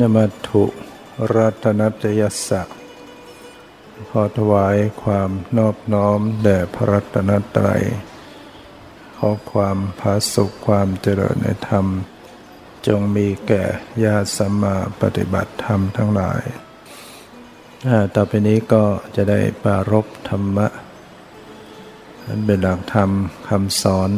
[0.00, 0.64] นมัถุ
[1.34, 2.62] รัตนัตยสั
[4.10, 7.82] ขอถวายความนอบน้อมแด่พระรัตนตรัย
[9.16, 11.86] ขอความผาสุขความเจริญในธรรม
[12.86, 13.64] จงมีแก่
[14.04, 16.42] ญาติสัมมาปฏิบัติธรรมทั้งหลาย
[18.14, 18.84] ต่อไปนี้ก็
[19.16, 20.66] จะได้ปารบธรรมะ
[22.46, 23.10] เป็นหลักธรรม
[23.48, 24.10] คำสอน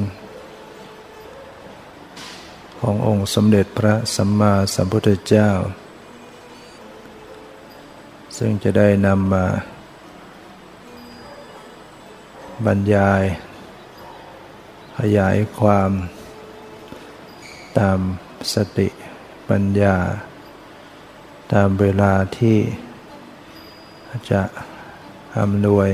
[2.81, 5.51] ขององค์สมเด็จพระสัมมาสัมพุทธเจ้า
[8.37, 9.47] ซึ่งจะได้นำมา
[12.67, 13.23] บรรยาย
[14.99, 15.91] ขยายความ
[17.79, 17.99] ตาม
[18.55, 18.89] สติ
[19.49, 19.97] ปัญญา
[21.53, 22.59] ตามเวลาที่
[24.31, 24.43] จะ
[25.39, 25.89] อำนวย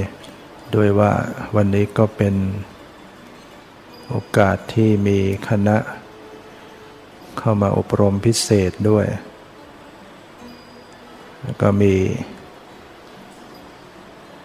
[0.73, 1.13] โดยว่า
[1.55, 2.35] วันนี้ก็เป็น
[4.09, 5.77] โอกาสที่มีคณะ
[7.49, 9.07] เข้ามาอบรมพิเศษด้วย
[11.43, 11.95] แล้วก็มี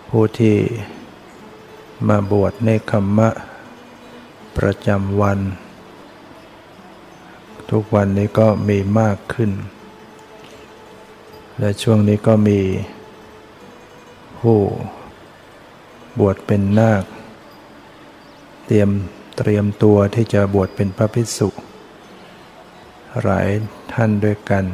[0.09, 0.57] ผู้ที่
[2.07, 3.29] มาบวชในคัมมะ
[4.57, 5.39] ประจำวัน
[7.71, 9.51] ทุกวันนี้ก็มีมากขึ้น
[11.59, 12.59] และช่วงนี้ก็มี
[14.39, 14.59] ผู้
[16.19, 17.03] บวชเป็นนาค
[18.65, 18.89] เตรียม
[19.37, 21.49] เตรียมตัวที่จะบวชเป็นพระภิกษุ
[23.19, 23.47] หลาย
[23.93, 24.65] ท่านด้วยกัน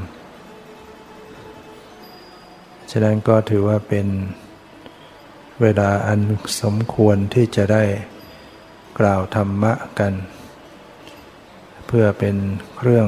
[2.91, 4.07] ฉะนั้นก็ถือว่าเป็น
[5.61, 6.19] เวลาอัน
[6.61, 7.83] สมควรที่จะได้
[8.99, 10.13] กล่าวธรรมะกัน
[11.87, 12.35] เพื่อเป็น
[12.77, 13.07] เครื่อง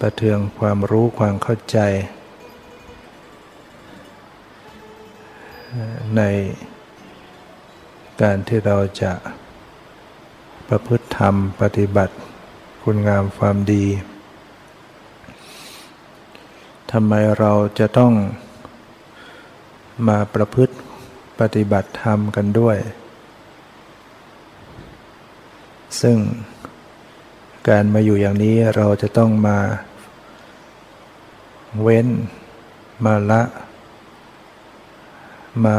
[0.00, 1.78] ประเทืองความรู้ความเข้าใจ
[6.16, 6.22] ใน
[8.22, 9.12] การที่เราจะ
[10.68, 12.14] ประพฤติธรรมปฏิบัติ
[12.84, 13.84] คุณงามความดี
[16.92, 18.12] ทำไมเราจะต้อง
[20.08, 20.74] มาประพฤติ
[21.40, 22.76] ปฏิบัติธรรมกันด้วย
[26.00, 26.18] ซึ่ง
[27.68, 29.58] การมาอยู่อย่างนี้เราจะต้องมา
[31.82, 32.08] เว้น
[33.04, 33.42] มาละ
[35.64, 35.78] มา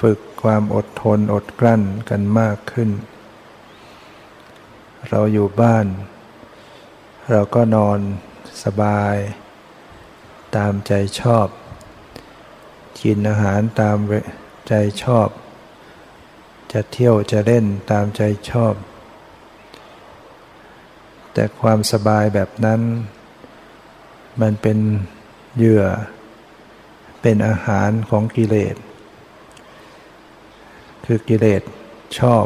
[0.00, 2.90] ฝึกความอดทนอดกลั้นกันมากขึ้น
[5.10, 5.86] เราอยู่บ้าน
[7.30, 7.98] เราก็นอน
[8.64, 9.16] สบาย
[10.56, 11.48] ตามใจชอบ
[13.00, 13.96] กินอาหารตาม
[14.68, 15.28] ใจชอบ
[16.72, 18.74] จะเที่ยวจะเล่นตามใจชอบ
[21.32, 22.80] แต่ความสบายแบบนั้น
[24.40, 24.78] มันเป็น
[25.56, 25.84] เหยื่อ
[27.22, 28.76] เป็นอาหารของกิเลส
[31.04, 31.62] คือกิเลส
[32.18, 32.44] ชอบ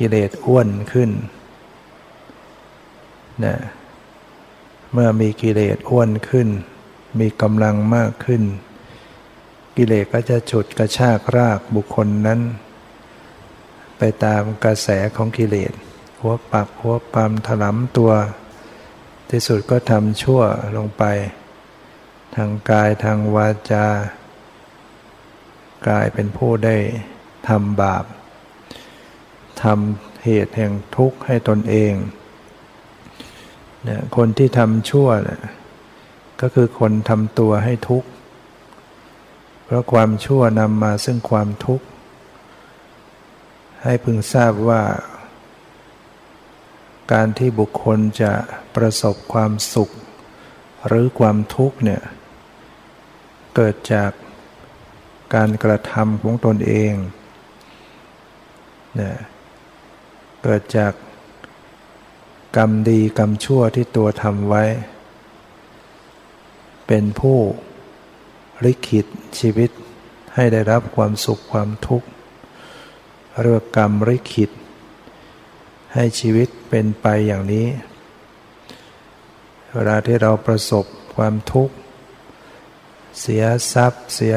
[0.00, 1.10] กิเลสอ้วนขึ้น
[3.44, 3.56] นะ
[4.92, 6.48] เมื่อมีกิเลสอ้วนขึ้น
[7.20, 8.42] มีกำลังมากขึ้น
[9.76, 12.40] กิเลสก็จะฉุดกระชากรากบุคคลนั้น
[13.98, 15.72] ไปตามกระแสของกิเลส
[16.20, 18.12] หัวปักหัวปั๊มถลำตัว
[19.30, 20.40] ที่สุดก็ทำชั่ว
[20.76, 21.04] ลงไป
[22.34, 23.86] ทางกายทางวาจา
[25.86, 26.76] กลายเป็นผู้ได้
[27.48, 28.04] ทำบาป
[29.64, 31.94] ทำเหตุแห่งทุกข์ให้ตนเอง
[33.84, 35.42] เนี่ยคนที่ทำชั่วเนี่ย
[36.40, 38.08] ก็คือคนทำตัวให้ทุกข์
[39.64, 41.86] เพราะความชั่วนำมาซึ่งความทุกข์
[43.84, 44.82] ให้พึงทราบว่า
[47.12, 48.32] การที่บุคคลจะ
[48.76, 49.90] ประสบความสุข
[50.86, 52.02] หรือความทุกข์เนี่ย
[53.54, 54.10] เกิดจาก
[55.34, 56.92] การกระทำของตนเอง
[58.96, 59.16] เนี่ย
[60.42, 60.92] เกิดจาก
[62.56, 64.64] กรรมดีกรรมชั่วที่ตัวทำไว้
[66.86, 67.38] เป็นผู้
[68.64, 69.06] ลิขิต
[69.38, 69.70] ชีวิต
[70.34, 72.08] ให้ได้รับความสุขความทุกข์
[73.42, 74.50] เรียกกรรมลิขิต
[75.94, 77.66] ให้ชีวิตเป็นไปอย่างนี้
[79.72, 80.84] เวลาที่เราประสบ
[81.14, 81.74] ความทุกข์
[83.20, 84.36] เสียทรัพย์เสีย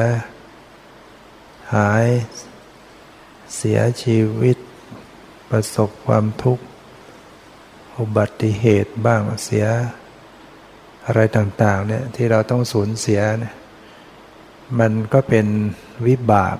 [1.74, 2.06] หาย
[3.56, 4.58] เสียชีวิต
[5.50, 6.64] ประสบความทุกข์
[7.98, 9.66] อุบัติเหตุบ้างเสีย
[11.06, 13.54] อะไรต่างๆเนี่ยที่เราต้องสูญเสียเนี่ย
[14.80, 15.46] มันก็เป็น
[16.06, 16.56] วิบาก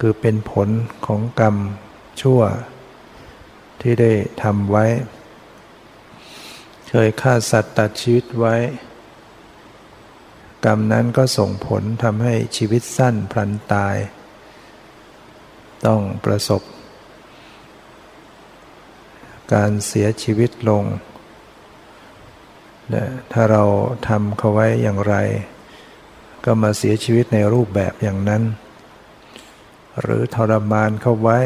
[0.00, 0.68] คือเป็นผล
[1.06, 1.56] ของกรรม
[2.20, 2.40] ชั่ว
[3.80, 4.12] ที่ได้
[4.42, 4.86] ทำไว้
[6.88, 8.56] เคยฆ่าสัตว์ตัดชีวิตไว้
[10.64, 13.96] กรรมนั้นก็ส่งผลทำให้ชีวิตสั้นพลันตาย
[15.86, 16.62] ต้องประสบ
[19.54, 20.84] การเสียชีวิตลง
[23.32, 23.64] ถ้าเรา
[24.08, 25.14] ทำเขาไว้อย่างไร
[26.44, 28.42] ก็มาเสียชีวิตในรูปแบบอย่างนั้น
[30.00, 31.40] หรือทรมานเขาไว้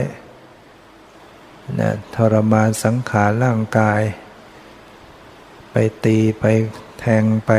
[1.80, 4.02] นะทรมานสังขารร่างกาย
[5.72, 6.44] ไปตีไป
[6.98, 7.52] แทงไป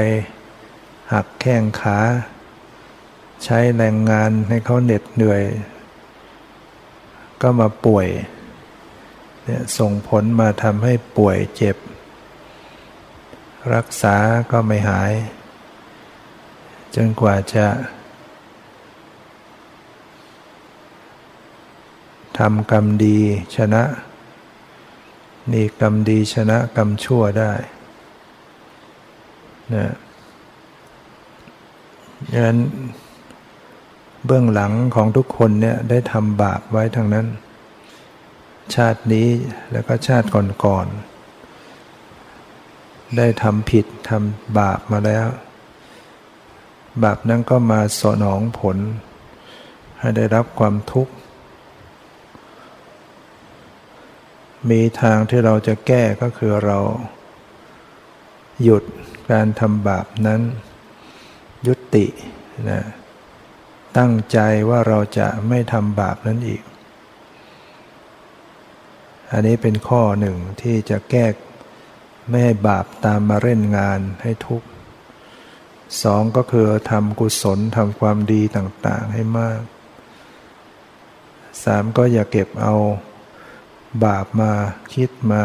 [1.14, 2.00] หักแข้งขา
[3.44, 5.44] ใช้แรงงานให้เขาเหน็ดเหนื่อย
[7.42, 8.08] ก็มาป่วย
[9.48, 11.78] เนี่ยส่งผลมาทำให้ป่วยเจ็บ
[13.76, 14.16] รักษา
[14.52, 15.14] ก็ไม่หาย
[16.96, 17.68] จนกว่าจะ
[22.40, 23.20] ทำกรรมดี
[23.56, 23.84] ชนะ
[25.52, 27.52] นี่กรรมดีชนะกรรมชั่วได้
[29.76, 29.94] นะ
[32.32, 32.60] ดังนั้น
[34.26, 37.28] เบื้องหลังของทุกคนเนี่ยได้ทำบาปไว้ทั้งนั้น
[38.76, 39.30] ชาตินี้
[39.72, 40.28] แล้วก็ชาติ
[40.64, 45.28] ก่อนๆได้ทำผิดทำบาปมาแล้ว
[47.04, 48.78] บาปนั้นก็มาสนองผล
[50.00, 51.14] ให้ได้รับความทุกข์
[54.70, 56.78] มีทางที่เราจะแก้ก็คือเรา
[58.64, 58.84] หยุด
[59.32, 60.42] การทำบาปนั้น
[61.68, 62.06] ยุติ
[62.70, 62.82] นะ
[63.98, 66.62] ตั้งใจว่าเราจะไม่ทำบาปนั้นอีก
[69.32, 71.26] อันนี้เป็นข้อหนึ่งที่จะแก้
[72.30, 74.68] ไม่ให้บาปตามมาเล่นงานให้ทุกข์
[76.04, 79.60] สองก็คือทำกุศลทำความดีต่างๆให้มาก
[81.64, 82.76] สามก็อย่าเก็บเอา
[84.06, 84.52] บาปมา
[84.94, 85.44] คิดมา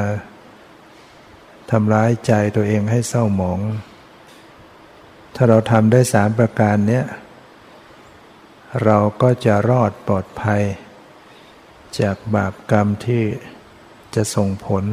[1.71, 3.61] ทำร้ายใจตัวเองให้เศร้าหมอง
[5.35, 7.05] ถ้าเราทำได้สามประการเนี้ย
[8.85, 10.63] เราก็จะรอดปลอดภัย
[12.01, 13.23] จากบาปกรรมที่
[14.17, 14.85] จะส่งผล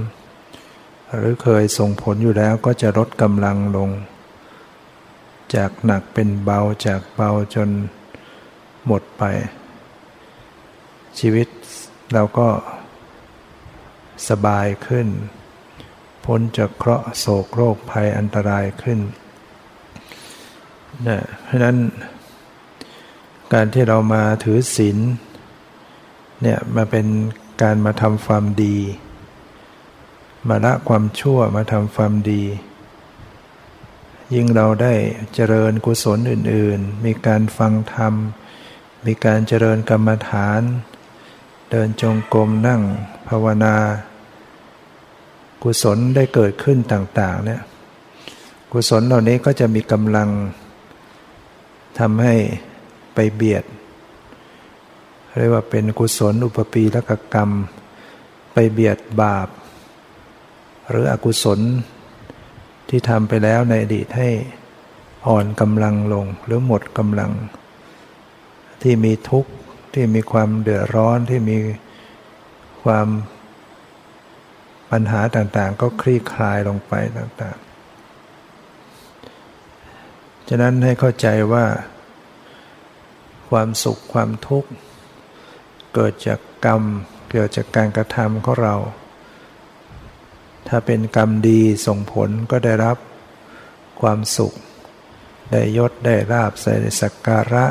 [1.15, 3.89] หรือเคยส่งผลอยู่แล้วก็จะลดกำลังลง
[5.55, 7.69] จากหนักเป็นเบาจากเบาจน
[8.85, 9.23] หมดไป
[11.19, 11.47] ชีวิต
[12.13, 12.47] เราก็
[14.29, 15.07] สบายขึ้น
[16.25, 18.99] พ้นจากเคราะห์โศกโรคภัยอันตรายขึ้น
[21.07, 21.77] นะเพราะนั้น
[23.53, 24.97] การที่เรามาถือศีล
[26.41, 27.07] เนี่ยมาเป็น
[27.61, 28.77] การมาทำความดี
[30.47, 32.43] มาละความชั่วมาทำความดี
[34.33, 34.93] ยิ่งเราได้
[35.33, 38.13] เจริญกุศลอื่นๆ มีการฟังธรรม
[39.05, 40.61] มีการเจริญกรรมฐาน
[41.69, 42.81] เดินจงกรมนั่ง
[43.27, 43.75] ภาวนา
[45.63, 47.61] กุศลได้เกิดขึ้นต่าง ๆ เนี่ย
[48.71, 50.29] กุศลเหล่านี้ก็จะมีกำลัง
[51.99, 52.35] ทำให้
[53.13, 53.63] ไปเบียด
[55.37, 57.49] เรียกว่าเป็นกุศลอุปปีและกกรรม
[58.53, 59.47] ไปเบียดบาป
[60.89, 61.59] หรืออกุศล
[62.89, 64.29] ที่ทำไปแล้วในอดีตให้
[65.27, 67.31] อ่อนกำลังลงหรือหมดกำลัง
[68.81, 69.51] ที่มีทุกข์
[69.93, 71.57] ที่มีความเดือดร้อนที่มี
[72.83, 73.07] ความ
[74.91, 77.69] ปัญหาต่างๆ ก็คลี่คลายลงไปต่างๆ
[80.49, 81.65] ฉะนั้นให้เข้าใจว่า
[83.49, 84.69] ความสุขความทุกข์
[85.93, 86.83] เกิดจากกรรม
[87.31, 88.75] เกิดจากการกระทำของเรา
[90.69, 92.97] ถ้าเป็นกรรมดีส่งผลก็ได้รับ
[94.01, 94.53] ความสุข
[95.51, 97.65] ได้ยศได้ราบใส่สักการะ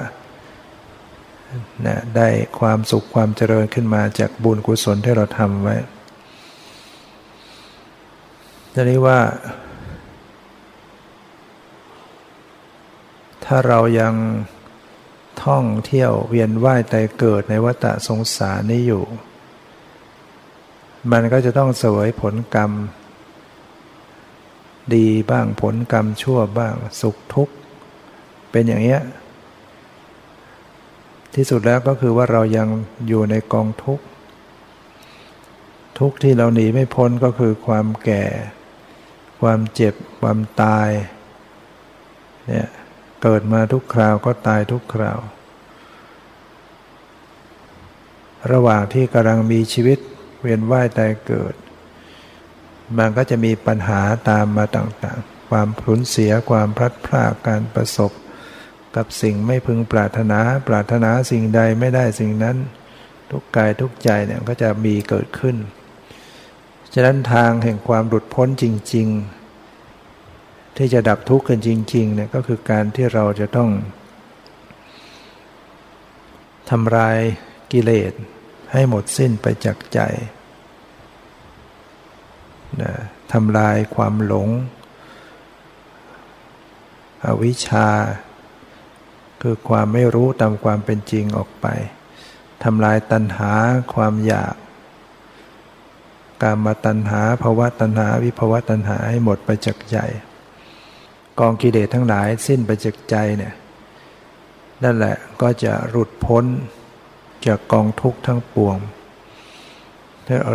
[1.87, 2.28] นะได้
[2.59, 5.76] ความสุขความเจริญขึ้นมาจากบุญกุศลที่เราทำไว้
[8.75, 9.21] จะเรียกว่า
[13.45, 14.14] ถ้าเรายัง
[15.45, 19.05] ท่องเที่ยวเวียนว่ายแต่เกิดในวัฏสงสารนี้อยู่
[21.12, 22.73] มันก็จะต้องเสวยผลกรรม
[24.95, 27.55] ดีบ้างผลกรรมชั่วบ้างสุขทุกข์
[28.50, 29.00] เป็นอย่างเนี้ย
[31.35, 32.69] ที่สุดแล้วก็คือว่าเรายัง
[33.09, 34.05] อยู่ในกองทุกข์
[35.99, 38.25] ทุกข์ที่เราหนีไม่พ้นก็คือความแก่
[39.41, 40.88] ความเจ็บ ความตาย
[42.49, 42.69] เนี่ย
[43.23, 45.19] เกิดมาทุกคราวก็ตายทุกคราว
[48.53, 49.99] ระหว่างที่กำลังมีชีวิต
[50.40, 51.54] เวียนว่ายตายเกิด
[52.99, 58.12] มันก็จะมีปัญหาตามมาต่างๆ ความผุนเสียความพลัดพรากการประสบ
[58.97, 62.57] กับสิ่งไม่พึงปรารถนาปรารถนาสิ่งใดไม่ได้สิ่งนั้น
[63.30, 65.57] ทุกกายทุกใจเนี่ยก็จะมีเกิดขึ้น
[66.95, 68.64] ฉะนั้นทางแห่งความหลุดพ้นจ
[68.95, 69.09] ริง
[69.92, 73.71] ๆ ที่จะดับทุกข์กันจริงๆเนี่ยก็คือการที่เราจะต้อง
[76.71, 77.18] ทำลาย
[77.73, 78.12] กิเลส
[78.73, 80.01] ให้หมดสิ้นไปจากใจ
[82.83, 82.93] นะ
[83.33, 84.49] ทำลายความหลง
[87.25, 87.89] อวิชชา
[89.43, 91.67] คือความไม่รู้ตามความเป็นจริงออกไป
[92.65, 93.53] ทำลายตัณหา
[93.95, 94.55] ความอยาก
[96.43, 99.99] การมาตัณหาภาวะตัณหาวิภาวะตัณหาให้หมดไปจากใจ
[101.39, 103.55] กองกิเลสทั้งหลายสิ้นไปจากใจเนี่ย
[104.85, 106.45] นั่นแหละก็จะหลุดพ้น
[107.47, 108.78] จากกองทุกข์ทั้งปวง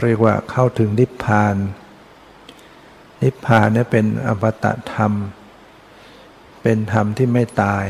[0.01, 1.55] เรียกว่าเข้าถึงนิพพาน
[3.23, 5.11] นิพพานเนี่ยเป็นอมตะธรรม
[6.61, 7.85] เป็นธรรมที่ไม่ตาย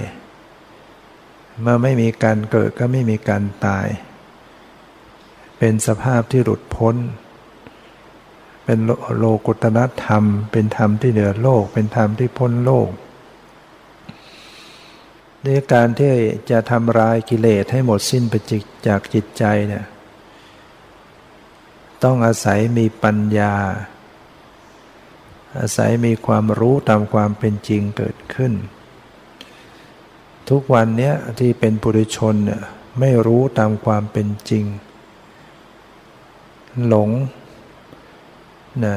[1.62, 3.88] เมื่อไม่มีการเกิดก็ไม่มีการตาย
[5.60, 6.96] เป็นสภาพที่หลุดพ้น
[8.66, 8.80] เป็น
[9.18, 12.90] โลกุตรธรรม เป็นธรรมที่เหนือโลก เป็นธรรมที่พ้นโลก
[15.46, 16.14] ด้วยการที่
[16.52, 18.34] จะทำลายกิเลสให้หมดสิ้นไป
[18.88, 19.86] จากจิตใจเนี่ย
[22.04, 23.56] ต้องอาศัยมีปัญญา
[25.60, 28.54] อาศัยมีความรู้ตามความเป็นจริงเกิดขึ้น
[30.50, 32.62] ทุกวันนี้ที่เป็นปุถุชนเนี่ย
[33.00, 34.66] ไม่รู้ตามความเป็นจริง
[36.88, 37.10] หลง
[38.84, 38.96] นะ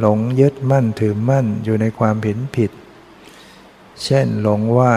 [0.00, 2.70] หลงยึดมั่นถือมั่นอยู่ในความเห็นผิด
[4.04, 4.94] เช่นหลงว่า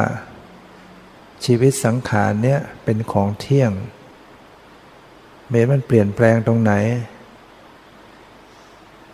[1.45, 3.71] ชีวิตสังขารเนี่ยเป็นของเที่ยง
[5.49, 6.73] เมตมันเปลี่ยนแปลงตรงไหน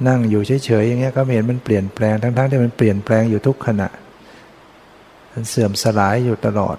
[0.07, 3.89] นั่งอยู่เฉยๆอย่างเงี้ยก็เห็นมันเปลี่ยนแปลงทั้งๆที่มันเปลี่ยนแปลงอยู่ทุกขณะ
[5.31, 6.77] มันเสื่อมสลายอยู่ตลอด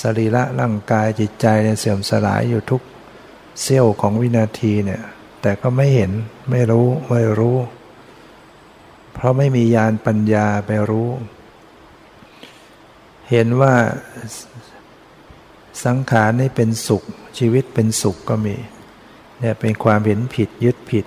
[0.00, 2.82] สรีระร่างกายจิตใจเนี่ยเสื่อมสลายอยู่ทุก
[3.62, 5.02] เสี้ยวของวินาทีเนี่ย
[5.42, 6.12] แต่ก็ไม่เห็น
[6.50, 7.56] ไม่รู้ไม่รู้
[9.12, 11.08] เพราะไม่มียานปัญญาไปรู้
[13.32, 13.74] เห็นว่า
[15.84, 17.02] สังขารนี่เป็นสุข
[17.38, 18.56] ชีวิตเป็นสุขก็มี
[19.40, 21.06] เนี่ยเป็นความเห็นผิดยึดผิด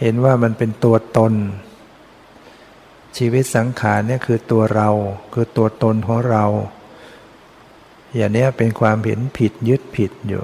[0.00, 1.34] เห็นว่ามันเป็นตัวตน
[3.18, 4.90] ชีวิตสังขารเนี่ยคือตัวเรา
[5.32, 6.44] คือตัวตนของเรา
[8.16, 10.42] อย่างนี้เป็นความเห็นผิดยึดผิดอยู่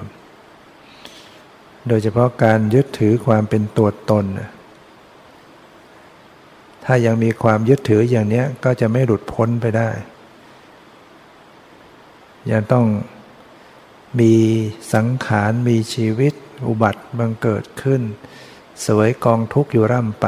[1.87, 4.25] โดยเฉพาะการยึดถือความเป็นตัวตน
[6.85, 9.89] ถ้ายังมีความยึดถืออย่างนี้ก็จะไม่หลุดพ้นไปได้
[12.51, 12.85] ยังต้อง
[14.19, 14.33] มี
[14.93, 16.33] สังขารมีชีวิต
[16.67, 18.01] อุบัติบังเกิดขึ้น
[18.85, 20.25] สวยกองทุกข์อยู่ร่ำไป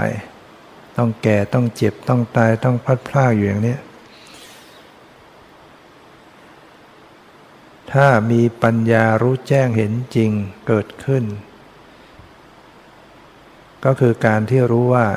[0.97, 3.77] ต้องแก่ต้องเจ็บต้องตายต้องพัดพลาดอยู่อย่างนี้
[7.91, 10.31] ถ้ามีปัญญารู้แจ้งเห็นจริง
[10.67, 11.23] เกิดขึ้น
[13.85, 15.07] ก็คือการที่รู้ว่า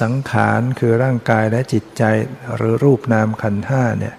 [0.00, 2.02] สังขารคือร่างกายและจิตใจ
[2.56, 4.14] หรือรูปนามขันธ์ห้าเนี่ย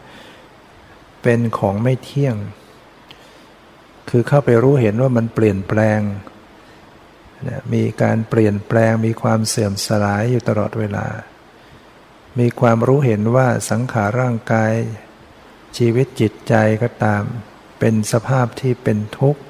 [1.30, 2.36] เป็นของไม่เที่ยง
[4.10, 6.00] คือเข้าไปรู้เห็นว่ามันเปลี่ยนแปลง
[7.74, 11.08] มีการเปลี่ยนแปลง มีความเสื่อมสลายอยู่ตลอดเวลา
[12.40, 14.74] มีความรู้เห็นว่าสังขารร่างกาย
[15.78, 16.54] ชีวิตจิตใจ
[16.84, 17.24] ก็ตาม
[17.80, 19.42] เป็นสภาพที่เป็นทุกข์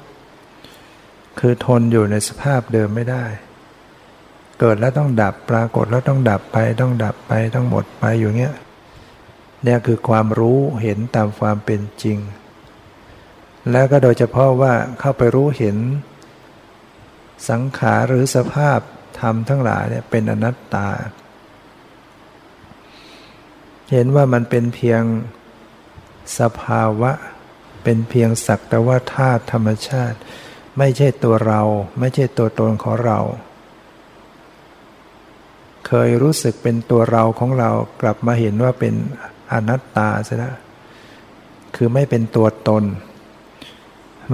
[1.40, 3.24] คือทนอยู่ในสภาพเดิมไม่ได้
[4.60, 8.56] เกิดแล้วต้องดับปรากฏแล้วต้องดับไปต้องดับไปต้องหมดไปอยู่เงี้ย
[9.64, 12.18] เนี่ยคือความรู้เห็นตามความเป็นจริง
[13.70, 15.76] แล้วก็โดยเฉพาะว่าเข้าไปรู้เห็น
[17.48, 18.78] สังขารหรือสภาพ
[19.20, 20.88] ธรรมทั้งหลายเนี่ยเป็นอนัตตา
[23.92, 25.02] เห็นว่ามันเป็นเพียง
[26.38, 27.12] สภาวะ
[27.84, 30.18] เป็นเพียงสักแต่ว่าธาตุธรรมชาติ
[30.78, 31.62] ไม่ใช่ตัวเรา
[31.98, 33.18] ไม่ใช่ตัวตนของเรา
[35.86, 37.70] เคยรู้สึกเป็นตัวเราของเรา
[38.02, 38.94] กลับมาเห็นว่าเป็น
[39.52, 40.56] อนัตตาซะแล้ว
[41.76, 42.84] คือไม่เป็นตัวตน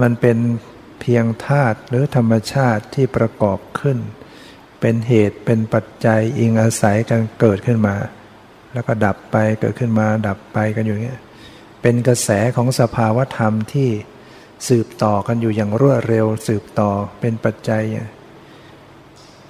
[0.01, 0.37] มันเป็น
[1.01, 3.97] เพียงธาตุหรือธรรมชาติที่ประกอบขึ้น
[4.81, 7.95] เป็นเหตุเป็นปัจจัยอิงอาศัยกันเกิดขึ้นมา
[8.73, 11.21] แล้วก็ดับไปเกิดขึ้นมา ดับไปกันอยู่เงี้ย
[11.81, 13.89] เป็นกระแสของสภาวธรรมที่
[14.67, 17.83] สืบต่อกันอยู่อย่างรวดเร็ว สืบต่อเป็นปัจจัย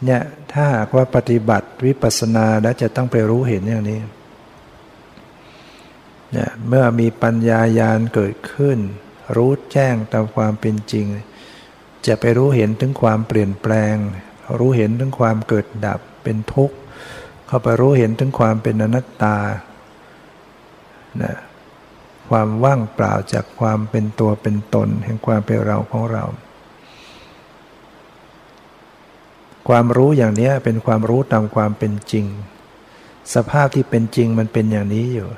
[0.05, 3.99] เนี่ยถ้าหากว่าปฏิบัติวิปัสสนาแล้วจะต้องไปรู้เห็นอย่างนี้
[6.31, 8.79] เนี่ยเมื่อมีปัญญายาณเกิดขึ้น
[9.35, 11.05] รู้แจ้งตามความเป็นจริง
[12.07, 13.95] จะไปรู้เห็นถึงความเปลี่ยนแปลง
[14.59, 16.75] รู้เห็นถึงความเกิดดับเป็นทุกข์
[17.47, 19.37] เข้าไปรู้เห็นถึงความเป็นอนัตตา
[21.21, 21.35] นะ
[22.29, 26.23] ความว่างเปล่าจากความเป็นตัวเป็นตน แห่งความเป็นเราของเรา
[29.69, 32.25] ความรู้อย่างนี้เป็นความรู้ตามความเป็นจริง
[33.33, 35.29] สภาพที่เป็นจริงมันเป็นอย่างนี้อยู่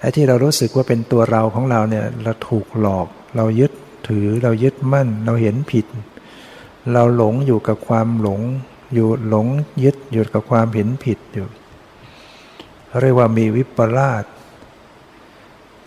[0.00, 3.72] ไอ้ที่เรารู้สึกว่าเป็นตัวเราของเราเนี่ยเราถูกหลอก เรายึด
[4.08, 5.86] ถือเรายึดมั่น เราเห็นผิด
[6.92, 8.40] เราหลงอยู่กับความหลง
[8.94, 9.46] อยู่หลง
[9.84, 11.46] ยึดอยู่กับความเห็นผิดอยู่
[13.00, 14.24] เรียกว่ามีวิปลาส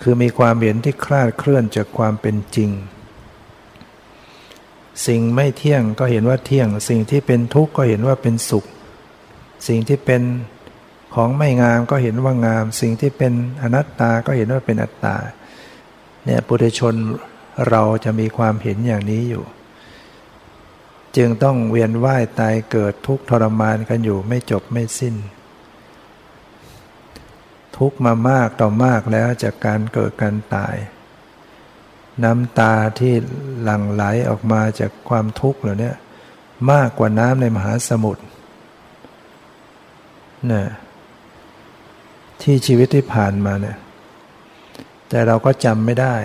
[0.01, 2.69] คือมีความเห็นที่คลาดเคลื่อนจากความเป็นจริง
[5.07, 8.65] สิ่งไม่เที่ยงก็เห็นว่าเที่ยง สิ่งที่เป็นทุกข์ก็เห็นว่าเป็นสุข
[9.67, 10.21] สิ่งที่เป็น
[11.13, 15.17] ของไม่งามก็เห็นว่างาม สิ่งที่เป็นอนัตตาก็เห็นว่าเป็นอัตตา
[16.25, 16.95] เนี่ยปุถุชน
[17.69, 19.43] เราจะมีความเห็นอย่างนี้อยู่
[21.17, 25.15] จึงต้องเวียนว่ายตายเกิดทุกข์ทรมานกันอยู่ไม่จบไม่สิ้น
[27.77, 30.75] ทุกมามากต่อมากแล้วจากการเกิดการตาย
[32.23, 33.13] น้ำตาที่
[33.63, 35.91] หลั่งไหลออกมาจากความทุกข์เหล่านี้
[36.71, 38.23] มากกว่าน้ำในมหาสมุทร
[40.51, 40.65] น่ะ
[42.41, 43.77] ที่ชีวิตที่ผ่านมาเนี่ย
[45.09, 46.15] แต่เราก็จำไม่ได้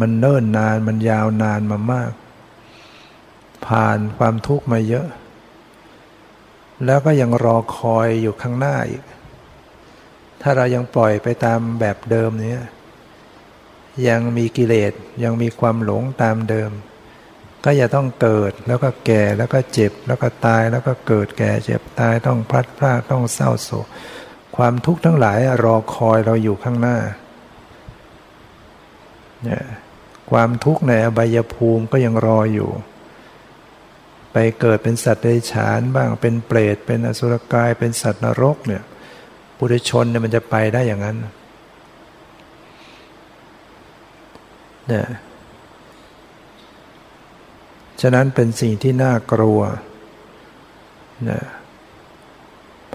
[0.00, 2.12] มันเนิ่นนานมันยาวนานมามาก
[3.66, 5.06] ผ่านความทุกข์มาเยอะ
[6.84, 9.02] แล้วก็ยังรอคอยอยู่ข้างหน้าอีก
[10.40, 12.56] ถ้าเรายังปล่อยไปตามแบบเดิมนี้
[14.08, 14.92] ยังมีกิเลส
[15.24, 16.70] ยังมีความหลงตามเดิม
[17.64, 23.86] ก็จะต้องเกิดแล้วก็แก่แล้วก็เจ็บแล้วก็ตายแล้วก็เกิดแก่เจ็บตายต้องพลัดพรากต้องเศร้าโศก
[24.56, 26.98] ความทุกข์ทั้งหลายรอคอยเราอยู่ข้างหน้า
[29.44, 29.64] เนี่ย
[30.30, 32.70] ความทุกข์ในอบายภูมิก็ยังรออยู่
[34.32, 38.82] ไปเกิดเป็นสัตว์เดรัจฉานบ้างเป็นเปรตเป็นอสุรกายเป็นสัตว์นรกเนี่ย
[39.58, 41.16] ปุถุชนเนี่ยมันจะไปได้อย่างนั้น
[44.88, 45.06] เนี่ย
[48.02, 49.60] ฉะนั้นเป็นสิ่งที่น่ากลัว
[51.30, 51.42] นะ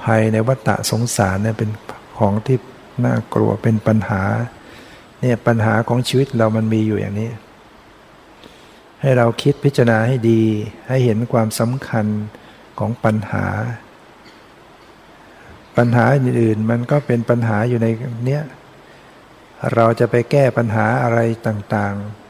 [0.01, 1.69] ภัยในวัฏฏะสงสารเนี่ยเป็น
[2.17, 2.57] ของที่
[3.05, 4.23] น่ากลัวเป็นปัญหา
[5.21, 7.31] เนี่ยปัญหาของชีวิตเรามันมีอยู่อย่างนี้
[9.01, 10.43] ให้เราคิดพิจารณาให้ดี
[10.87, 12.05] ให้เห็นความสำคัญ
[12.79, 13.45] ของปัญหา
[15.77, 17.87] ปัญหาอื่นๆมันก็เป็นปัญหาอยู่ใน
[18.25, 18.43] เนี้ย
[19.73, 22.26] เราจะไปแก้ปัญหาอะไรต่างๆ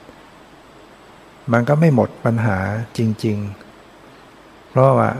[1.51, 2.57] มันก็ไม่หมดปัญหา
[2.97, 3.37] จริง
[4.03, 5.11] ๆ เพราะว่า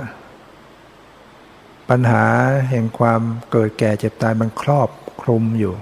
[1.89, 2.25] ปัญหา
[2.69, 4.89] แห่งความเกิดแก่เจ็บตายมันครอบ
[5.21, 5.73] คลุมอยู่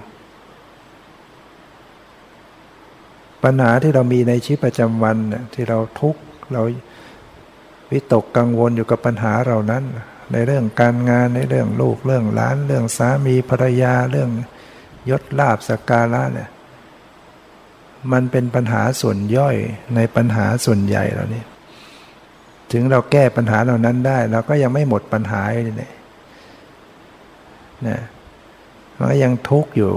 [3.44, 5.16] ปัญหาที่เรามีในชีวิตประจำวัน
[5.54, 6.20] ที่เราทุกข์
[6.52, 6.62] เรา
[7.92, 9.84] วิตกกังวลอยู่กับปัญหาเรานั้น
[10.32, 14.30] ในเรื่องการงานในเรื่องลูกเรื่องหลาน เรื่องสามีภรรยาเรื่อง
[15.10, 16.48] ยศลาบสกการะเนี่ย
[18.12, 19.56] มันเป็นปัญหาส่วนย่อย
[19.94, 21.44] ในปัญหาส่วนใหญ่เหล่านี้
[22.72, 25.92] ถึงเราแก้ปัญหาเหล่านั้นได้ เราก็ยังไม่หมดปัญหาเลยเนี่ย
[27.86, 28.00] นะ
[28.96, 29.94] มันก็ยังทุกข์อยู่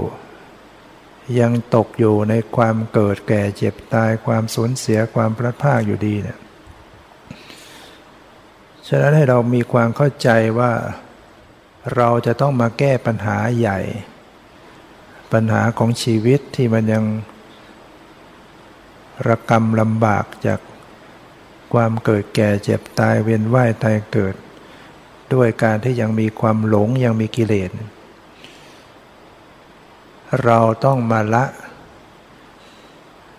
[1.40, 6.38] ยังตกอยู่ในความเกิดแก่เจ็บตายความสูญเสียความพลัดพรากอยู่ดีเนี่ย
[8.88, 10.72] ฉะนั้นให้เรามีความเข้าใจว่า
[11.96, 13.80] เราจะต้องมาแก้ปัญหาใหญ่
[15.32, 17.04] ปัญหาของชีวิตที่มันยัง
[19.26, 20.60] ระกรรมลำบากจาก
[21.72, 24.34] ความเกิดแก่เจ็บตายเวียนว่ายตายเกิด
[25.34, 27.70] ด้วยการที่ยังมีความหลงยังมีกิเลส
[30.44, 31.44] เราต้องมาละ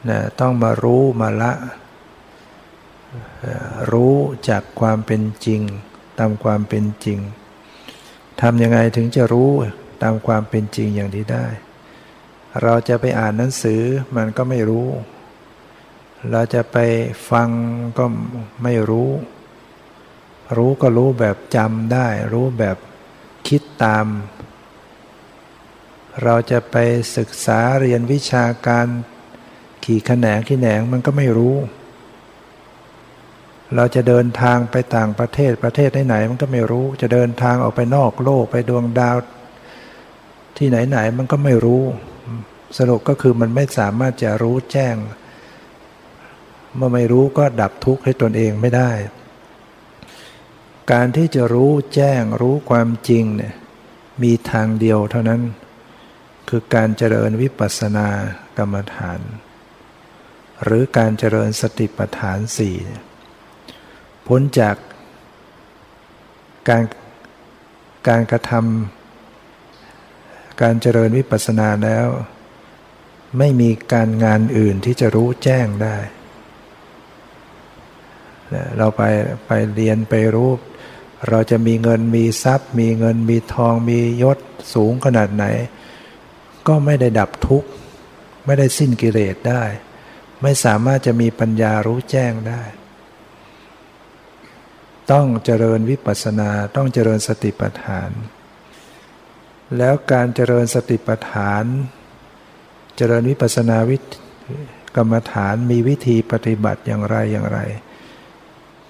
[0.09, 1.51] นะต้องมารู้มาละ
[3.91, 4.15] รู้
[4.49, 5.61] จากความเป็นจริง
[6.19, 7.19] ตามความเป็นจริง
[8.41, 9.51] ทำยังไงถึงจะรู้
[10.03, 11.45] ตามความเป็นจริงอย่างนี้ได้
[12.61, 13.81] เราจะไปอ่านหนังสือ
[14.15, 14.87] มันก็ไม่รู้
[16.29, 16.77] เราจะไป
[17.29, 17.49] ฟัง
[17.97, 18.05] ก็
[18.63, 19.09] ไม่รู้
[20.57, 22.77] รู้ก็รู้แบบจำได้ รู้แบบ
[23.47, 24.05] คิดตาม
[26.23, 26.75] เราจะไป
[27.17, 28.87] ศึกษาเรียนวิชาการ
[29.83, 31.55] ขี่ขแนงขี่แหนงมันก็ไม่รู้
[33.75, 39.17] เราจะเดินทางไปต่างประเทศประเทศไหนๆมันก็ไม่รู้ จะเดินทางออกไปนอกโลกไปดวงดาว
[40.57, 41.83] ที่ไหนๆมันก็ไม่รู้
[42.77, 44.95] สรุปก็คือมันไม่สามารถจะรู้แจ้ง
[46.75, 48.91] เมื่อไม่รู้ก็ดับทุกข์ให้ตนเองไม่ได้
[50.91, 53.53] การที่จะรู้แจ้งรู้ความจริงเนี่ย
[54.23, 55.41] มีทางเดียวเท่านั้น
[56.49, 58.07] คือการเจริญวิปัสสนา
[58.57, 59.19] กรรมฐาน
[60.63, 62.75] หรือการเจริญสติปัฏฐานสี่
[64.27, 64.75] พ้นจาก
[66.69, 66.83] การ
[68.07, 72.07] การกระทำการเจริญวิปัสสนาแล้ว
[73.37, 75.97] ไม่มีการงานอื่นที่จะรู้แจ้งได้
[78.77, 79.01] เราไป
[79.47, 80.51] ไปเรียนไปรู้
[81.29, 84.37] เราจะมีเงินมีทรัพย์ มีเงินมีทองมียศ
[84.73, 85.45] สูงขนาดไหน
[86.67, 87.69] ก็ไม่ได้ดับทุกข์
[88.45, 89.63] ไม่ได้สิ้นกิเลสได้
[90.41, 92.63] ไม่สามารถจะมีปัญญารู้แจ้งได้
[95.11, 98.11] ต้องเจริญวิปัสสนาต้องเจริญสติปัฏฐาน
[99.77, 101.63] แล้วการเจริญสติปัฏฐาน
[102.97, 103.97] เจริญวิปัสสนาวิ
[104.95, 107.59] กรรมฐานมีวิธีปฏิบัติอย่างไรอย่างไร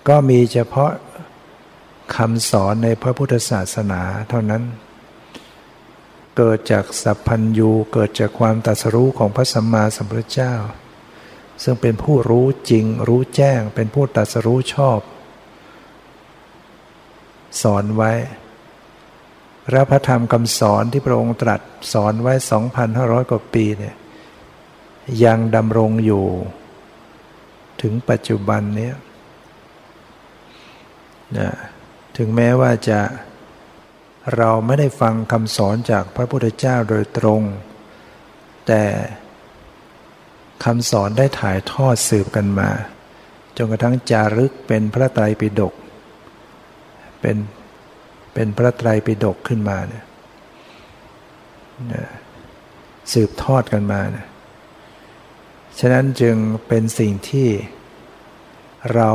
[0.08, 0.92] ก็มีเฉพาะ
[2.16, 4.64] คำสอนในพระพุทธศาสนาเท่านั้น
[6.38, 10.56] เกิดจากสัพพัญญูเกิดจากความตัสรู้ของพระสัมมาสัมพุทธเจ้า
[11.64, 15.00] ซึ่งเป็นผู้รู้จริงรู้แจ้งเป็นผู้ตัสรู้ชอบ
[17.62, 18.12] สอนไว้
[19.72, 21.62] และพระธรรมคำสอนที่พระองค์ตรัส
[21.94, 22.34] สอนไว้
[22.82, 23.96] 2,500 กว่าปีเนี่ย
[25.24, 26.26] ยังดำรงอยู่
[27.82, 28.92] ถึงปัจจุบันนี้
[31.38, 31.50] นะ
[32.18, 33.00] ถึงแม้ว่าจะ
[34.38, 37.42] เราไม่ได้ฟังคำสอนจากพระพุทธเจ้าโดยตรง
[38.68, 38.84] แต่
[40.66, 42.70] คำสอนได้ถ่ายทอดสืบกันมา
[43.58, 45.74] จนกระทั่งจารึกเป็นพระไตรปิฎก
[47.22, 47.38] เป็น
[48.34, 50.06] เป็นพระไตรปิฎกขึ้นมาเนี่ย
[53.14, 54.28] สืบทอดกันมาเนี่ย
[55.80, 56.36] ฉะนั้นจึง
[56.68, 57.50] เป็นสิ่งที่
[58.94, 59.12] เรา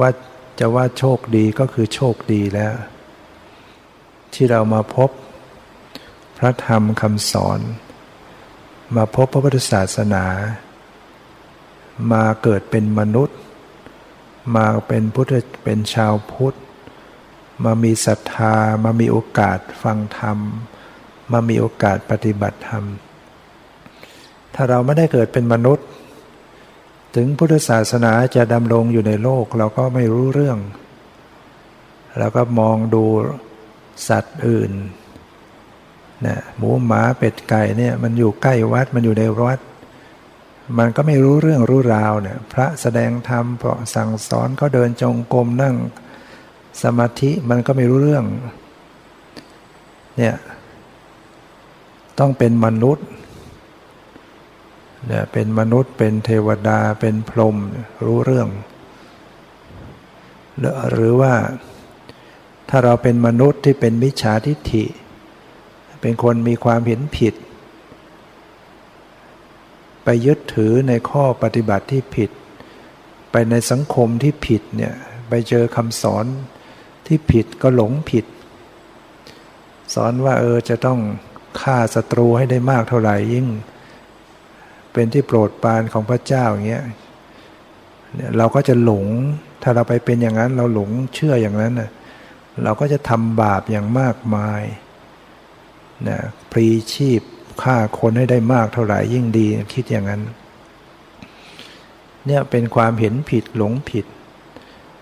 [0.00, 0.10] ว่า
[0.58, 2.74] จะว่าโชคดีก็คือโชคดีแล้ว
[4.34, 5.10] ที่เรามาพบ
[6.38, 7.60] พระธรรมคำสอน
[8.96, 10.24] มาพบพระพุทธศาสนา
[12.12, 13.38] มาเกิดเป็นมนุษย์
[14.56, 16.56] มาเป็นพุทธเป็นชาวพุทธ
[17.64, 20.38] มามีศรัทธา มามีโอกาสฟังธรรม
[21.32, 22.84] มามีโอกาสปฏิบัติธรรม
[24.54, 25.86] ถ้าเราไม่ได้เกิดเป็นมนุษย์
[27.16, 30.58] ถึงพุทธศาสนาจะดำรงอยู่ในโลกเราก็ไม่รู้เรื่อง
[32.18, 33.04] เราก็มองดู
[34.08, 34.72] สัตว์อื่น
[36.26, 39.60] นะหมูหมาเป็ดไก่เนี่ยมันอยู่ใกล้วัดมันอยู่ในวัด
[40.78, 45.76] มันก็ไม่รู้เรื่องรู้ราวเนี่ยพระแสดงธรรมเพราะสั่งสอนก็เดินจงกรมนั่ง
[46.82, 48.24] สมาธิมันก็ไม่รู้เรื่อง
[50.18, 50.34] เนี่ย
[52.18, 53.06] ต้องเป็นมนุษย์
[55.06, 57.56] เนี่ยเป็นมนุษย์เป็นเทวดาเป็นพรหม
[58.04, 58.48] รู้เรื่อง
[60.92, 61.34] หรือว่า
[62.68, 64.84] ถ้าเราเป็นมนุษย์ที่เป็นมิจฉาทิฏฐิ
[66.00, 67.34] เป็นคนมีความเห็นผิด
[70.04, 72.30] ไปยึดถือในข้อปฏิบัติที่ผิด
[73.30, 74.94] ไปในสังคมที่ผิดเนี่ย
[75.28, 76.26] ไปเจอคำสอน
[77.06, 78.26] ที่ผิดก็หลงผิด
[79.94, 81.00] สอนว่าเออจะต้อง
[81.60, 83.46] ฆ่าศัตรูให้ได้มากเท่าไหร่ยิ่ง
[84.96, 86.84] เป็นที่โปรดปรานของพระเจ้าอย่างเงี้ย
[88.38, 89.06] เราก็จะหลง
[89.62, 91.90] ถ้าเราไปเป็นอย่างนั้น เราหลงเชื่ออย่างนั้นนะ
[92.64, 94.62] เราก็จะทำบาปอย่างมากมาย
[96.08, 96.18] นะ
[96.52, 97.22] พรีชีพ
[97.62, 100.22] ฆ่าคนให้ได้มากเท่าไหร่ยิ่งดีคิดอย่างนั้น
[102.26, 104.06] เนี่ยเป็นความเห็นผิดหลงผิด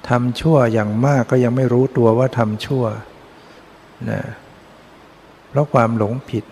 [0.08, 2.84] ทำชั่วอย่างมากก็ยังไม่รู้ตัวว่าทำชั่ว
[4.10, 4.20] นะ
[5.48, 6.44] เพราะความหลงผิด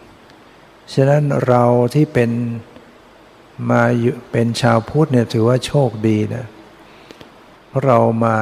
[0.95, 2.31] ฉะนั้นเราที่เป็น
[3.71, 3.83] มา
[4.33, 6.47] เป็นชาวพุทธเนี่ยถือว่าโชคดีนะ
[7.67, 8.37] เพราะเรามา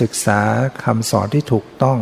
[0.00, 0.40] ศึกษา
[0.84, 1.98] คำสอนที่ถูกต้อง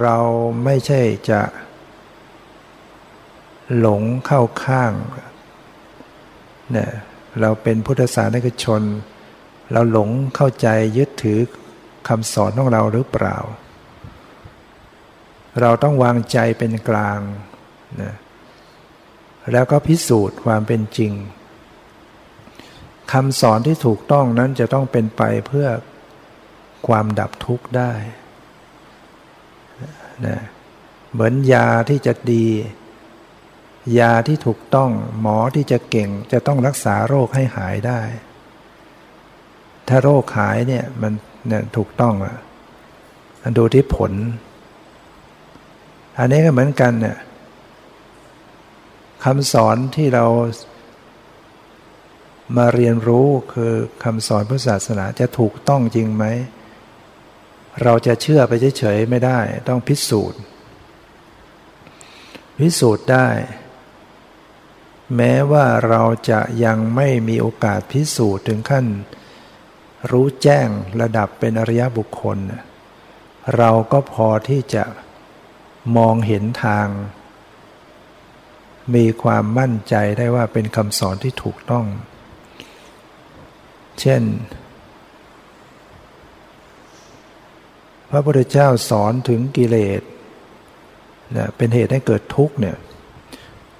[0.00, 0.18] เรา
[0.64, 1.40] ไม่ใช่จะ
[3.78, 4.92] หลงเข้าข้าง
[6.72, 6.90] เนี่ย
[7.40, 8.82] เราเป็นพุทธศาสนิกชน
[9.72, 11.38] เราหลงเข้าใจยึดถือ
[12.08, 13.38] คำสอนของเราหรือเปล่า
[15.60, 17.20] เราต้องวางใจเป็นกลาง
[18.02, 18.14] นะ
[19.52, 21.12] แล้วก็พิสูจน์ความเป็นจริง
[23.12, 25.68] คำสอนที่ถูกต้องนั้นจะต้องเป็นไปเพื่อ
[26.86, 27.92] ความดับทุกข์ได้
[30.26, 30.38] นะ
[31.12, 32.46] เหมือนยาที่จะดี
[33.98, 38.00] ยาที่ถูกต้องหมอที่จะเก่งจะต้องรักษาโรคให้หายได้
[39.88, 41.12] ถ้าโรคหายเนี่ยมัน
[41.48, 42.36] เนี่ยถูกต้องอะ
[43.58, 44.12] ดูที่ผล
[46.18, 47.16] อันนี้ก็เหมือนกันเนี่ย
[49.24, 50.26] คำสอนที่เรา
[52.56, 53.72] มาเรียนรู้คือ
[54.04, 56.24] คำสอนพุทธศาสนาจะถูกต้องจริงไหม
[57.82, 60.40] เราจะเชื่อไปเฉยๆไม่ได้ ต้องพิสูจน์
[62.60, 63.28] พิสูจน์ได้
[65.16, 68.86] แม้ว่าเราจะยังไม่มีโอกาสพิสูจน์ถึงขั้น
[70.10, 70.68] รู้แจ้ง
[71.00, 72.38] ระดับเป็นอริยบุคคล
[73.56, 74.84] เราก็พอที่จะ
[75.96, 76.86] มองเห็นทาง
[78.94, 81.86] มีความมั่นใจได้ว่าเป็นคำสอนที่ถูกต้อง
[84.00, 84.22] เช่น
[88.10, 90.02] พระพุทธเจ้าสอนถึงกิเลส
[91.36, 92.76] นะเป็นเหตุให้เกิดทุกข์เนี่ย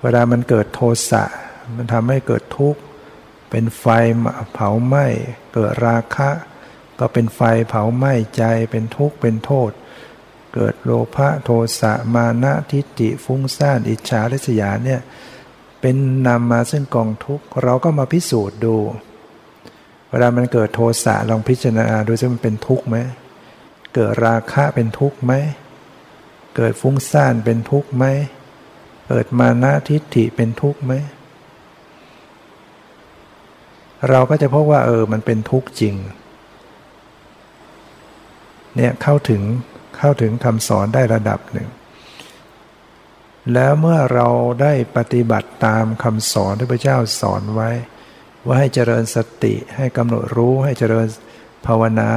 [0.02, 1.24] เวลามันเกิดโทสะ
[1.76, 2.80] มันทำให้เกิดทุกข์
[3.50, 3.86] เป็นไฟ
[4.54, 5.06] เผาไหม้
[5.54, 6.30] เกิดราคะ
[6.98, 9.70] ก็เป็นไฟเผาไหม้ใจ เป็นทุกข์ เป็นโทษ
[10.54, 15.00] เกิดโลภะโทสะมานะทิฏฐิฟุ้งซ่านอิจฉาริษยาเนี่ย
[15.80, 18.76] เป็นนำมาซึ่งกองทุกข์เราก็มาพิสูจน์ดู
[20.10, 22.96] เวลามันเกิดโทสะลองพิจารณาดูซิมันเป็นทุกข์ไหม
[23.94, 25.32] เกิดราคะเป็นทุกข์ไหม
[26.56, 28.04] เกิดฟุ้งซ่านเป็นทุกข์ไหม
[29.08, 30.92] เกิดมานะทิฏฐิเป็นทุกข์ไหม
[34.10, 35.94] เราก็จะพบว่าเออมันเป็นทุกข์จริง
[38.76, 39.42] เนี่ยเข้าถึง
[39.96, 41.68] เข้าถึงคำสอนได้ระดับหนึ่ง
[43.54, 44.28] แล้วเมื่อเรา
[44.62, 47.70] ได้ปฏิบัติตามคำสอนที่พระเจ้าสอนไว้
[48.46, 51.06] ว่าให้เจริญสติให้กำหนดรู้ให้เจริญ
[51.66, 52.12] ภาวนา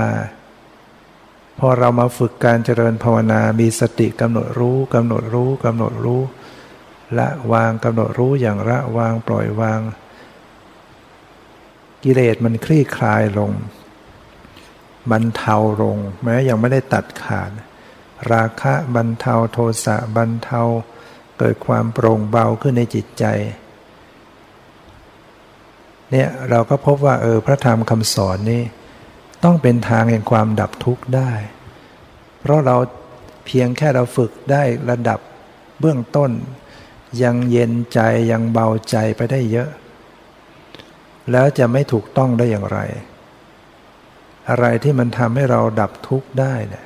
[1.60, 6.22] พอเรามาฝึกการเจริญภาวนา มีสติกำหนดรู้กำหนดรู้กำหนดรู้
[7.18, 9.80] ละวางกำหนดรู้อย่างละวางปล่อยวาง
[12.04, 13.52] กิเลสมันคลี่คลายลง
[15.12, 17.52] บรรเทาลง แม้ยังไม่ได้ตัดขาด
[18.34, 20.62] ราคะบรรเทาโทสะบรรเทา
[21.38, 23.26] เกิดความโปร่งเบาขึ้นในจิตใจ
[26.12, 28.62] เนี่ยเราก็พบว่าเออพระธรรมคำสอนนี้
[29.44, 31.32] ต้องเป็นทางแห่งความดับทุกข์ได้
[32.40, 32.78] เพราะเรา
[33.46, 35.20] เพียงแค่เราฝึกได้ระดับ
[35.80, 36.32] เบื้องต้น
[37.24, 38.00] ยังเย็นใจ
[38.32, 39.70] ยังเบาใจไปได้เยอะ
[41.32, 42.80] แล้วจะไม่ถูกต้องได้อย่างไร
[44.50, 46.86] อะไรที่มันทำให้เราดับทุกข์ได้เนี่ย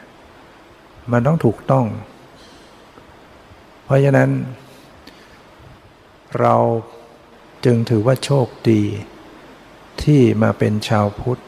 [1.11, 1.85] มันต้องถูกต้อง
[3.83, 4.29] เพราะฉะนั้น
[6.39, 6.55] เรา
[7.65, 8.83] จึงถือว่าโชคดี
[10.03, 11.41] ที่มาเป็นชาวพุทธ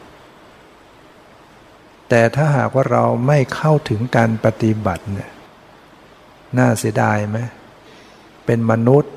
[2.08, 5.30] แต่ถ้าหากว่าเราไม่เข้าถึงการปฏิบัติเนี่ย
[6.58, 7.38] น่าเสียดายไหม
[8.46, 9.14] เป็นมนุษย์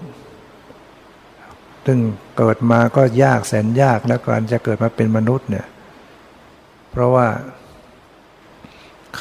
[1.86, 2.00] ซึ่ง
[2.38, 5.66] เกิดมาก็ยากแสนยากแล้วการจะเกิดมาเป็นมนุษย์เนี่ย
[6.92, 7.28] เพราะว่า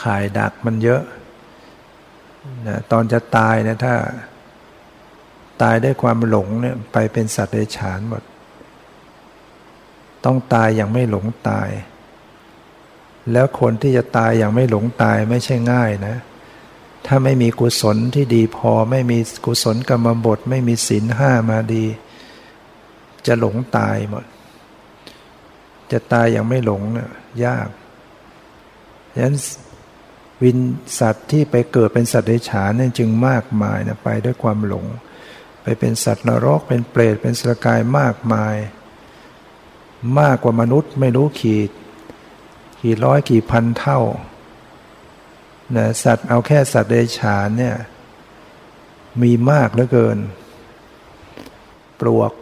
[0.03, 1.03] ข่ายดักมันเยอะ
[2.69, 3.95] นะตอนจะตายนี่ยถ้า
[5.63, 8.23] ตายด้วยความหลงเนี่ยไปเป็นสัตว์เดรัจฉานหมด
[10.25, 11.71] ต้องตายอย่างไม่หลงตาย
[13.33, 16.17] แล้วคนที่จะตายอย่างไม่หลงตายไม่ใช่ง่ายนะ
[17.07, 21.85] ถ้าไม่มีกุศลที่ดีพอไม่มีกุศลกรรมบท ไม่มีศีลห้ามาดี
[23.27, 24.25] จะหลงตายหมด
[25.93, 27.11] จะตายอย่างไม่หลงเนี่ย
[27.45, 27.69] ยาก
[29.13, 29.37] ฉะนั้น
[30.45, 30.59] วิน
[30.99, 34.85] สัตว์ที่ไปเกิดเป็นสัตว์เดรัจฉานนี่ยจึงมากมายนะไปด้วยความหลง
[35.63, 38.57] ไปเป็นสัตว์นรกเป็นเปรตเป็นสกายมากมาย
[40.21, 41.71] มากกว่ามนุษย์ไม่รู้ขีด
[42.83, 44.01] กี่ร้อยกี่พันเท่า
[45.77, 47.77] นะสัตว์เอาแค่สัตว์เดรัจฉานเนี่ย
[49.23, 50.19] มีมากเหลือเกิน
[52.01, 52.33] ปลวก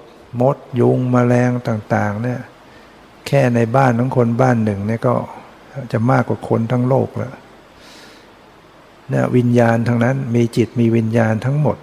[0.41, 2.41] มดยุงมแมลงต่างๆเนี่ย
[3.27, 5.15] แค่ในบ้านของคนบ้านหนึ่งเนี่ยก็
[5.93, 7.33] จะมากกว่าคนทั้งโลกแล้ว
[9.13, 11.77] นี่ยวิญญาณทั้งนั้นมีจิตมีวิญญาณทั้งหมด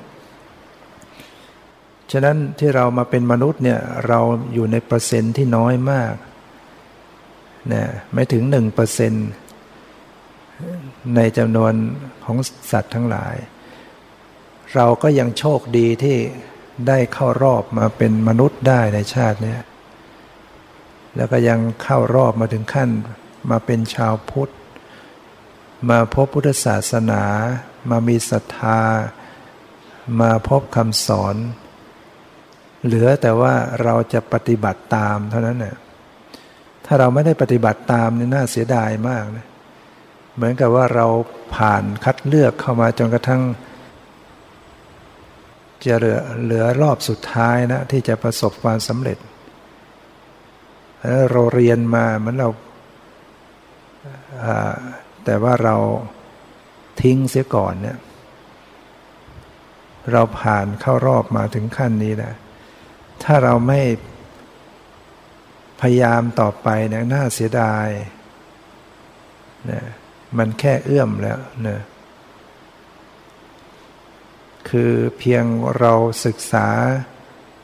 [2.12, 4.20] ฉะนั้นที่เรามาเป็นมนุษย์เนี่ยเรา
[4.54, 6.14] อยู่ในเปอร์เซ็นต์ที่น้อยมาก
[7.74, 9.28] นะไม่ถึงหนึ่งเปอร์เซ็นต์
[11.16, 11.74] ในจำนวน
[12.26, 12.38] ของ
[12.72, 13.36] สัตว์ทั้งหลาย
[14.76, 16.18] เราก็ยังโชคดีที่
[16.88, 19.58] ได้เข้ารอบมาเป็นมนุษย์ได้ในชาตินี้
[21.16, 22.90] แล้วก็ยังเข้ารอบมาถึงขั้น
[23.52, 24.52] มาเป็นชาวพุทธ
[25.88, 27.24] มาพบพุทธศาสนา
[27.90, 28.82] มามีศรัทธา
[30.22, 31.36] มาพบคำสอน
[32.86, 35.78] เหลือแต่ว่าเราจะปฏิบัติตามเท่านั้นเนี่ย
[36.86, 39.48] ถ้าเราไม่ได้ปฏิบัติตามนี่น่าเสียดายมากนะ
[40.36, 41.08] เหมือนกับว่าเรา
[41.56, 43.42] ผ่านคัดเลือกเข้ามาจนกระทั่ง
[45.86, 49.18] จะเหลือเหลือรอบสุดท้ายนะที่จะประสบความสำเร็จ
[51.02, 52.50] แล้วเราเรียนมาเหมือนเรา
[55.26, 55.76] แต่ว่าเรา
[57.02, 57.98] ทิ้งเสียก่อนเนี่ย
[60.12, 62.34] เราผ่านเข้ารอบมาถึงขั้นนี้นะ
[63.24, 63.82] ถ้าเราไม่
[65.82, 67.88] พยายามต่อไปเนี่ยน่าเสียดาย
[69.70, 69.82] นะ
[70.38, 71.80] มันแค่เอื้อมแล้วนะ
[74.70, 75.44] คือเพียง
[75.80, 75.94] เรา
[76.26, 76.68] ศึกษา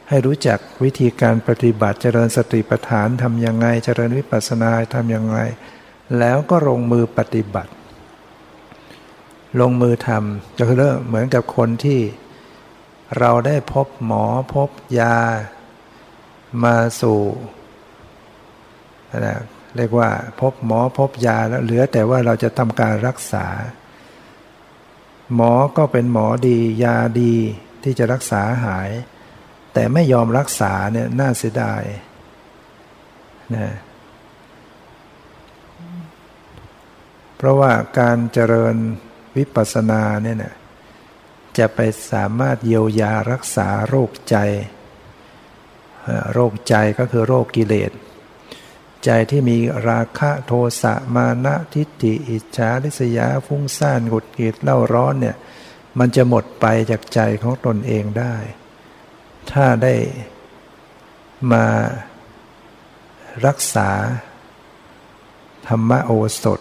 [0.09, 5.37] ให้รู้จักวิธีการปฏิบัติเจริญสติปัฏฐานทำยังไง เจริญวิปัสสนาทำยังไง
[6.19, 7.71] แล้วก็ลงมือปฏิบัติ
[9.61, 12.01] ลงมือทำจะเริ่มเหมือนกับคนที่
[13.19, 15.17] เราได้พบหมอพบยา
[16.63, 17.21] มาสู่
[19.25, 19.37] นะ
[19.77, 23.47] เรียกว่าพบหมอพบยาแล้วเหลือแต่ว่าเราจะทำการรักษา
[25.35, 27.35] หมอก็เป็นหมอดียาดี
[27.83, 28.89] ที่จะรักษาหาย
[29.73, 31.83] แต่ไม่ยอมรักษาเนี่ยน่าเสียดาย
[33.55, 33.67] นะ
[37.35, 38.75] เพ ราะว่าการเจริญ
[39.38, 40.53] วิปัสสนาเนี่ยนะ
[41.58, 41.79] จะไป
[42.12, 44.38] สามารถเยียวยารักษาโรคใจ
[46.34, 47.91] โรคใจก็คือโรคกิเลส
[49.05, 49.58] ใจที่มี
[49.89, 55.36] ราคะโทสะมานะทิฏฐิอิจฉาริษยาฟุ้งซ่านหงุดหงิดเล่าร้อนเนี่ย
[55.99, 58.36] มันจะหมดไปจากใจของตนเองได้
[59.51, 59.95] ถ้าได้
[61.51, 61.65] มา
[63.45, 63.89] รักษา
[65.67, 66.12] ธรรมโอ
[66.43, 66.60] สถ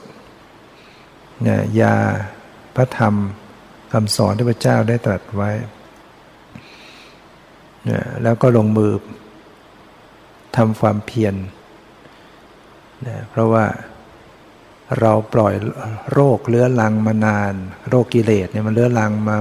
[1.47, 1.95] นี่ยา
[2.77, 3.15] พระธรรม
[3.93, 5.51] คำสอนที่พระเจ้าได้ตรัสไว้
[7.89, 8.93] นี่ยแล้วก็ลงมือ
[10.57, 11.35] ทำความเพียร
[13.03, 13.65] เนี่ยเพราะว่า
[15.01, 15.55] เราปล่อย
[16.13, 17.53] โรคเลื้อรังมานาน
[17.89, 19.37] โรคกิเลสเนี่ยมันเลื้อรังมา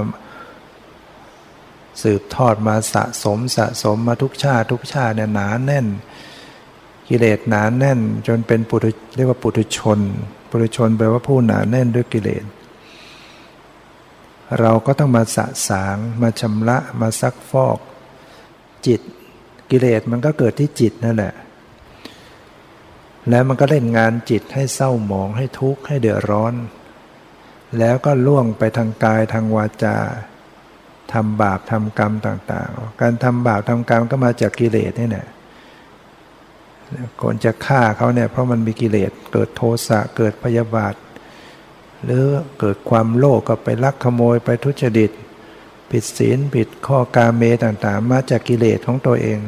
[2.01, 5.87] สืบทอดมาสะสมสะสมมาทุกชาติทุกชาติเนี่ยหนาแน่น
[7.09, 9.99] กิเลสหนาแน่น จนเป็นปุถุเรียกว่าปุถุชน
[10.53, 12.45] ปุถุชนแปลว่าผู้หนาแน่นด้วยกิเลส
[14.59, 17.79] เราก็ต้องมาสะสาง มาชำระมาซักฟอก
[18.87, 19.01] จิต
[19.71, 21.33] กิเลสมันก็เกิดที่จิตนั่นแหละ
[23.29, 26.53] แล้วมันก็เล่นงานจิตให้เศร้าหมองให้ทุกข์ให้เดือดร้อน
[27.79, 29.97] แล้วก็ล่วงไปทางกายทางวาจา
[31.13, 35.27] ทำบาปทำกรรมต่าง ๆ การทำบาปทำกรรมก็มาจากกิเลสนี่แหละ
[37.21, 40.95] คนจะฆ่าเขาเนี่ยเพราะมันมีกิเลสเกิดโทสะเกิดพยาบาท
[42.03, 42.25] หรือ
[42.59, 45.11] เกิดความโลภก็ไปลักขโมยไปทุจริต
[45.89, 49.39] ผิดศีลผิดข้อกาเมต่างๆ มาจากกิเลสของตัวเอง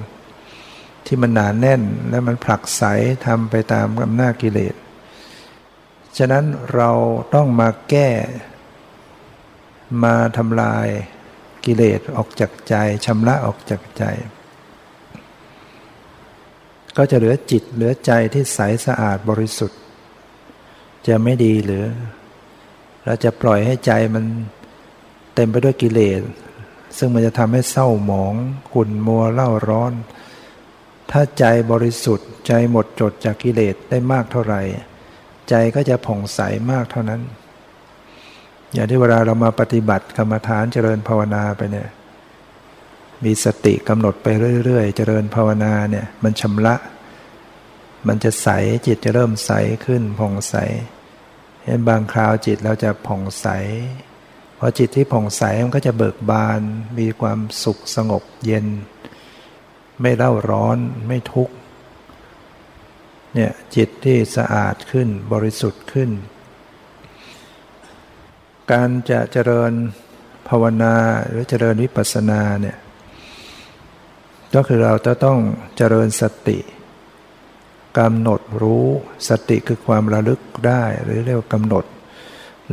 [1.05, 2.84] ที่มันหนานแน่นและมันผลักไส
[3.25, 4.75] ทำไปตามอำนาจกิเลส
[6.17, 6.91] ฉะนั้นเรา
[7.34, 8.10] ต้องมาแก้
[10.03, 10.88] มาทำลาย
[11.65, 14.03] กิเลสออกจากใจชำระออกจากใจ
[16.97, 19.79] ก็จะเหลือจิตเหลือใจที่ใสสะอาดบริสุทธิ์
[21.08, 21.86] จะไม่ดีหรือ
[23.05, 24.25] เราจะปล่อยให้ใจมัน
[25.36, 26.21] เต็มไปด้วยกิเลส
[26.97, 28.34] ซึ่งมันจะทำให้เศร้าหมอง
[28.71, 29.93] ขุ่นมัวเล่าร้อน
[31.12, 34.62] ถ้าใจบริสุทธิ์ ใจหมดจดจากกิเลสได้มากเท่าไหร่
[35.49, 36.39] ใจก็จะผ่องใส
[36.71, 37.21] มากเท่านั้น
[38.73, 41.89] อย่างที่เวลาเรามาปฏิบัติกรรมฐานเจริญภาวนาไปเนี่ย
[43.23, 44.28] มีสติกำหนดไป
[44.63, 46.75] เรื่อยๆ เจริญภาวนาเนี่ยมันชำระ
[48.08, 48.47] มันจะใส
[48.86, 49.51] จิตจะเริ่มใส
[49.86, 50.56] ขึ้นผ่องใส
[51.63, 53.47] เห็นบางคราวจิตเราจะผ่องใส
[54.58, 56.62] พอจิตที่ผ่องใสมันก็จะเบิกบาน
[56.99, 58.67] มีความสุขสงบเย็น
[60.01, 61.56] ไม่เล่าร้อนไม่ทุกข์
[63.34, 66.10] เนี่ยจิตที่สะอาดขึ้นบริสุทธิ์ขึ้น
[68.71, 69.71] การจะเจริญ
[70.47, 70.95] ภาวนา
[71.30, 72.78] หรือเจริญวิปัสสนาเนี่ย
[74.55, 75.39] ก็คือเราจะต้อง
[75.77, 76.59] เจริญสติ
[77.99, 78.85] กำหนดรู้
[79.29, 81.85] สติคือความระลึกได้หรือเรียกว่ากำหนด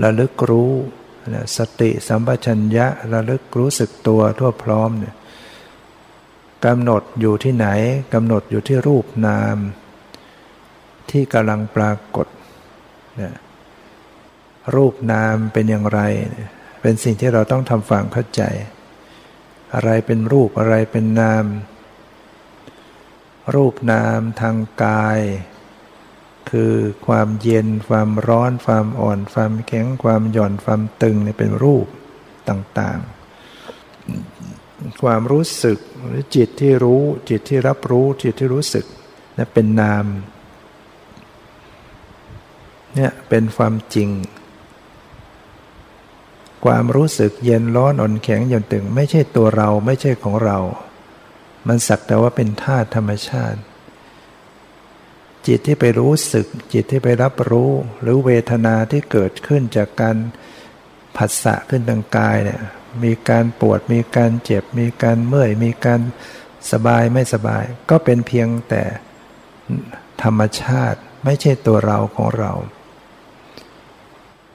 [0.03, 0.73] ระลึกรู้
[1.59, 5.15] สติสัมปชัญญะระลึกรู้สึกตัวทั่วพร้อมเนี่ย
[6.67, 7.69] กำหนดอยู่ที่ไหน
[8.15, 9.57] กำหนดอยู่ที่รูปนาม
[11.11, 12.27] ที่กำลังปรากฏ
[13.21, 13.35] นี่ย
[14.75, 16.01] รูปนามเป็นอย่างไร
[16.81, 18.43] เป็นสิ่งที่เราต้องทำความเข้าใจ
[19.75, 21.45] อะไรเป็นรูปอะไรเป็นนาม
[23.55, 25.21] รูปนามทางกาย
[26.51, 26.75] คือ
[27.07, 31.87] ความเย็นความร้อนความอ่อน ความแข็งความหย่อนความตึงนี่เป็นรูป
[32.49, 38.85] ต่างๆ ความรู้สึกหรือจิตที่รู้จิตที่รับรู้จิตที่รู้สึก
[39.37, 40.05] นี่เป็นนาม
[42.95, 44.09] เนี่ยเป็นความจริง
[46.65, 50.59] ความรู้สึกเย็นร้อนอ่อนแข็งหย่อนตึง ไม่ใช่ตัวเราไม่ใช่ของเรา
[51.67, 53.61] มันสักแต่ว่าเป็นธาตุธรรมชาติ
[55.47, 60.17] จิตที่ไปรู้สึก จิตที่ไปรับรู้ หรือเวทนาที่เกิดขึ้นจากการ
[61.17, 62.61] ผัสสะขึ้นทางกายเนี่ย
[63.05, 66.01] มีการปวดมีการเจ็บ มีการเมื่อย มีการ
[66.73, 68.83] สบายไม่สบาย ก็เป็นเพียงแต่
[70.23, 72.53] ธรรมชาติไม่ใช่ตัวเราของเรา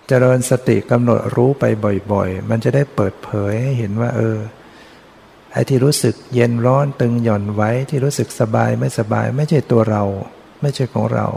[0.08, 1.64] เจริญสติกำหนดรู้ไป
[2.12, 4.38] บ่อยๆ มันจะได้เปิดเผยให้เห็นว่า เออ
[5.58, 10.03] อ้ที่รู้สึกเย็นร้อนตึงหย่อนไว้ที่รู้สึกสบายไม่สบายไม่ใช่ตัวเรา
[10.62, 11.28] ไม่ใช่ของเรา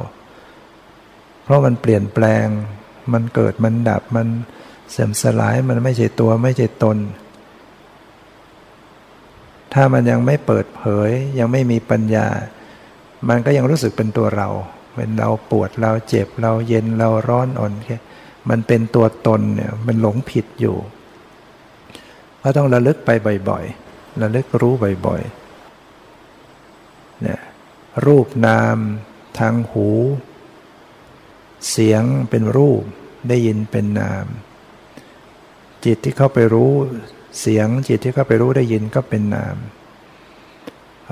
[1.44, 2.46] เพราะมันเปลี่ยนแปลง
[3.12, 4.26] มันเกิดมันดับมัน
[4.90, 6.98] เสื่อมสลายมันไม่ใช่ตัวไม่ใช่ตน
[9.74, 12.26] ถ้ามันยังไม่เปิดเผย ยังไม่มีปัญญา
[13.28, 14.48] มันก็ยังรู้สึกเป็นตัวเรา
[14.96, 17.96] เป็นเราปวดเราเจ็บเราเย็นเราร้อนอ่อนแค่
[18.50, 20.76] มันเป็นตัวตนเนี่ยมันหลงผิดอยู่
[22.42, 23.10] ก็ต้องระลึกไป
[23.48, 23.89] บ่อย ๆ
[24.20, 24.74] ระลึกรู้
[25.06, 27.40] บ่อยๆเนี่ย
[28.06, 28.76] รูปนาม
[29.38, 29.88] ทางหู
[31.70, 32.82] เสียงเป็นรูป
[33.28, 34.26] ได้ยินเป็นนาม
[35.84, 36.72] จิตที่เข้าไปรู้
[37.40, 39.56] เสียงจิตที่เข้าไปรู้ได้ยินก็เป็นนาม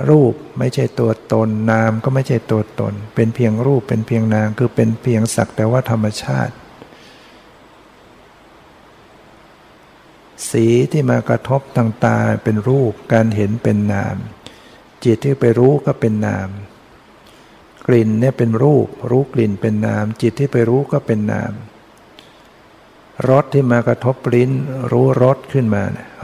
[0.08, 6.54] รูปไม่ใช่ตัวตน นามก็ไม่ใช่ตัวตน เป็นเพียงรูปเป็นเพียงนามคือเป็นเพียงสักแต่ว่าธรรมชาติ
[10.50, 14.16] สีที่มากระทบทางตาเป็นรูปการเห็นเป็นนาม
[15.04, 16.48] จิตที่ไปรู้ก็เป็นนาม
[17.86, 21.52] กลิ่นเนี่ยเป็นรูป รู้กลิ่นเป็นนาม จิตที่ไปรู้ก็เป็นนาม
[23.28, 24.50] รสที่มากระทบลิ้น
[24.92, 25.82] รู้รสขึ้นมา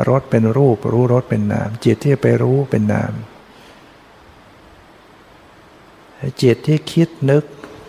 [0.09, 3.13] รสเป็นรูป รู้รสเป็นนาม จิตที่ไปรู้เป็นนาม
[6.43, 7.45] จิตที่คิดนึก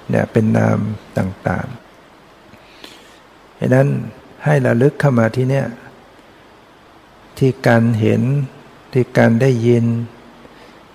[0.09, 0.77] เนี่ยเป็นนาม
[1.17, 3.87] ต่างๆดังนั้น
[4.45, 5.65] ให้ระลึกเข้ามาที่เนี่ย
[7.39, 8.21] ที่การเห็น
[8.93, 9.85] ที่การได้ยิน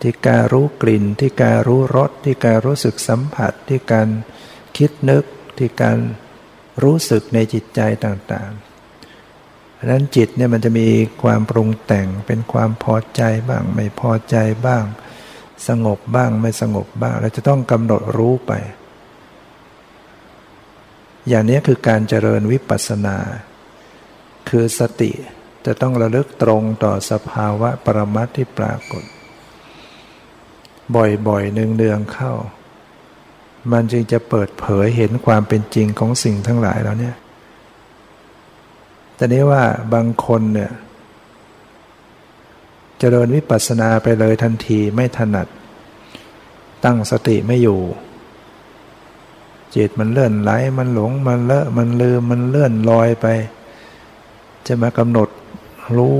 [0.02, 4.08] ที่การรู้กลิ่น ที่การรู้รส ที่การรู้สึกสัมผัส ที่การ
[4.76, 5.24] คิดนึก
[5.58, 5.98] ที่การ
[6.82, 10.88] รู้สึกในจิตใจต่างๆเพราะนั้นจิตเนี่ยมันจะมี
[11.22, 14.36] ความปรุงแต่งเป็นความพอใจบ้าง ไม่พอใจ
[14.66, 14.84] บ้าง
[15.68, 18.52] สงบบ้างไม่สงบบ้าง เราจะต้องกำหนดรู้ไป
[21.28, 23.18] อย่างนี้คือการเจริญวิปัสสนา
[24.48, 25.12] คือสติ
[25.66, 29.04] จะต้องระลึกตรงต่อสภาวะปรมัตที่ปรากฏ
[30.94, 32.32] บ่อยๆเนืองๆเข้า
[33.72, 37.16] มันจึงจะเปิดเผยเห็นความเป็นจริงของสิ่งทั้งหลายแล้วเนี่ย
[39.14, 39.62] แต่นี้ว่า
[39.94, 40.74] บางคนเนี่ยจ
[42.98, 45.46] เจริญวิปัสสนาไปเลยทันทีไม่ถนัด
[46.84, 47.80] ตั้งสติไม่อยู่
[49.74, 53.26] จิตมันเลื่อนไหลมันหลงมันเลอะมันลืมมันเลื่อนลอยไป
[54.66, 55.28] จะมากำหนด
[55.96, 56.14] รู้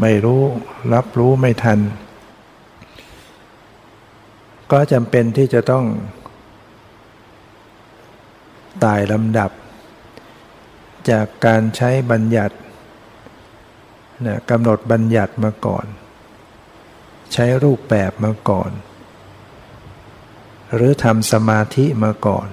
[0.00, 0.42] ไม่รู้
[0.92, 1.78] รับรู้ไม่ทัน
[4.72, 5.84] ก็จำเป็นที่จะต้อง
[8.84, 9.50] ตายลำดับ
[11.10, 12.56] จากการใช้บัญญัติ
[14.26, 15.86] นะกำหนดบัญญัติมาก่อน
[17.32, 18.70] ใช้รูปแบบมาก่อน
[20.74, 22.48] หรือทำสมาธิมาก่อน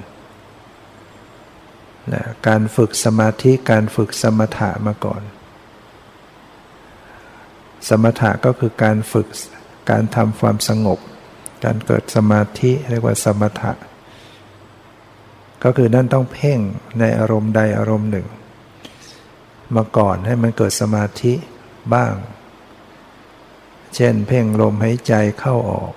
[2.14, 5.22] นะการฝึกสมาธิการฝึกสมถะมาก่อน
[7.90, 9.28] สมถะก็คือการฝึก
[9.90, 11.00] การทำความสงบ
[11.64, 13.72] การเกิดสมาธิเรียกว่าสมถะ
[15.64, 16.60] ก็คือนั่นต้องเพ่ง
[17.00, 18.28] ในอารมณ์ใดอารมณ์หนึ่ง
[19.76, 21.34] มาก่อนให้มันเกิดสมาธิ
[21.94, 22.14] บ้าง
[23.96, 25.94] เช่น เพ่งลมหายใจเข้าออก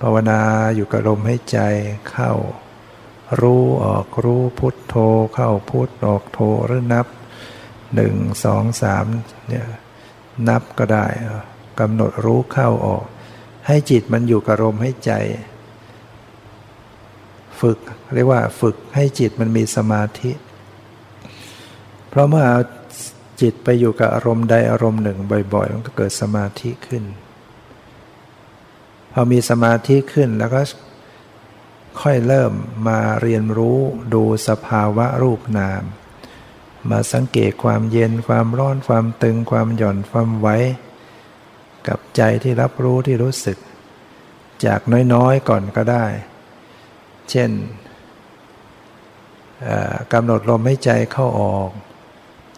[0.00, 0.40] ภาวนา
[0.74, 1.58] อยู่กับลมหายใจ
[2.10, 2.32] เข้า
[3.40, 4.94] รู้ออกรู้พุทโธ
[5.34, 7.06] เข้าพุทออกโธหรือนับ
[7.94, 8.14] หนึ่ง
[8.44, 9.04] สองสาม
[9.48, 9.66] เนี่ย
[10.48, 11.06] นับก็ได้
[11.80, 13.04] กำหนดรู้เข้าออก
[13.66, 15.12] ให้จิตมันอยู่กับลมใหายใจ
[17.60, 17.78] ฝึก
[18.14, 20.32] เรียกว่าฝึกให้จิตมันมีสมาธิ
[22.08, 22.60] เพราะเมื่อเอา
[23.40, 25.18] จิตไปอยู่กับอารมณ์ใดอารมณ์หนึ่ง
[25.54, 27.04] บ่อย ๆ มันก็เกิดสมาธิขึ้น
[29.12, 30.60] พอมีสมาธิขึ้นแล้วก็
[32.00, 32.52] ค่อยเริ่ม
[32.88, 33.78] มาเรียนรู้
[34.14, 35.82] ดูสภาวะรูปนาม
[36.90, 40.56] มาสังเกตความเย็นความร้อนความตึงความหย่อนความไว้
[41.88, 43.58] กับใจที่รับรู้ที่รู้สึก
[44.66, 44.80] จาก
[45.14, 46.06] น้อยๆก่อนก็ได้
[47.30, 47.50] เช่น
[50.12, 51.70] กำหนดลมใหายใจเข้าออก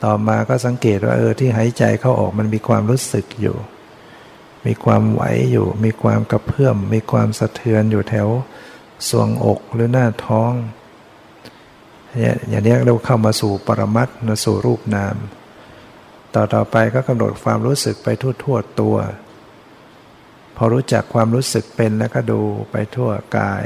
[0.04, 3.56] ต่อมาก็สังเกตว่าเออที่หายใจเข้าออกมันมีความรู้สึกอยู่
[4.66, 5.22] มีความไหว
[5.52, 8.28] อยู่ มีความกระเพื่อม มีความสะเทือนอยู่แถว
[9.08, 10.52] สวงอกหรือหน้าท้อง
[12.48, 15.16] อย่างนี้เราเข้ามาสู่ปรมัตมาสู่รูปนาม
[16.34, 18.96] ต่อต่อไปก็กำหนดความรู้สึกไปทั่วทั่วตัว
[20.56, 22.40] พอรู้จักความรู้สึกเป็นแล้วก็ดู
[22.70, 23.64] ไปทั่วกาย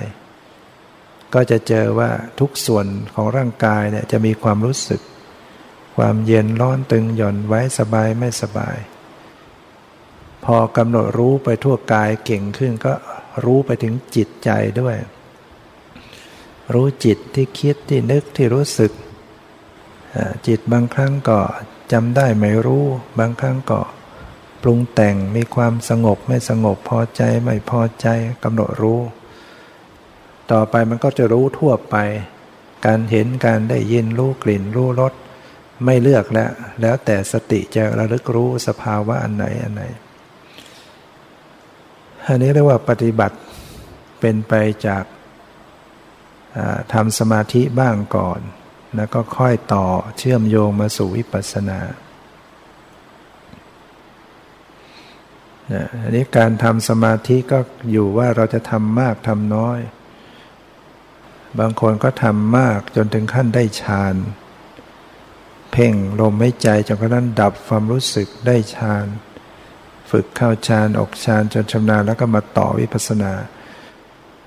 [1.35, 5.01] ก็จะเจอว่าทุกส่วนของร่างกายเนี่ยจะมีความรู้สึก
[5.97, 8.77] ความเย็นร้อนตึงหย่อนไว้สบายไม่สบาย
[10.45, 12.93] พอกำหนดรู้ไปทั่วกายเก่งขึ้นก็
[13.45, 14.97] รู้ไปถึงจิตใจด้วย
[16.75, 18.93] รู้จิตที่คิดที่นึกที่รู้สึก
[20.47, 21.39] จิตบางครั้งก็
[21.93, 22.85] จำได้ไม่รู้
[23.19, 23.81] บางครั้งก็
[24.63, 28.07] ปรุงแต่งมีความสงบไม่สงบพอใจไม่พอใจ
[28.45, 29.01] กำหนดรู้
[30.53, 31.97] ต่อไปมันก็จะรู้ทั่วไป
[32.87, 35.13] การเห็นการได้ยินรู้กลิ่นรู้รส
[35.85, 36.51] ไม่เลือกแล้ว
[36.81, 39.83] แล้วแต่สติจะระลึกรู้สภาวะอันไหนอันไหน
[42.27, 43.37] อันนี้เรียกว่าปฏิบัติ
[44.21, 44.53] เป็นไป
[44.87, 45.05] จาก
[46.93, 48.41] ทำสมาธิบ้างก่อน
[48.97, 49.87] แล้วก็ค่อยต่อ
[50.19, 51.81] เชื่อมโยงมาสู่วิปัสสนา
[56.03, 57.59] อันนี้การทำสมาธิก็
[57.91, 59.81] อยู่ว่าเราจะทำมากทำน้อย
[61.59, 64.15] บางคนก็ทำมากจนถึงขั้นได้ฌาน
[65.73, 69.07] เพ่งลมไม่ใจจนกระทั่งดับความรู้สึกได้ฌาน
[70.11, 73.33] ฝึกเข้าฌานออกฌานจนชำนาญแล้วก็มาต่อวิปัสสนา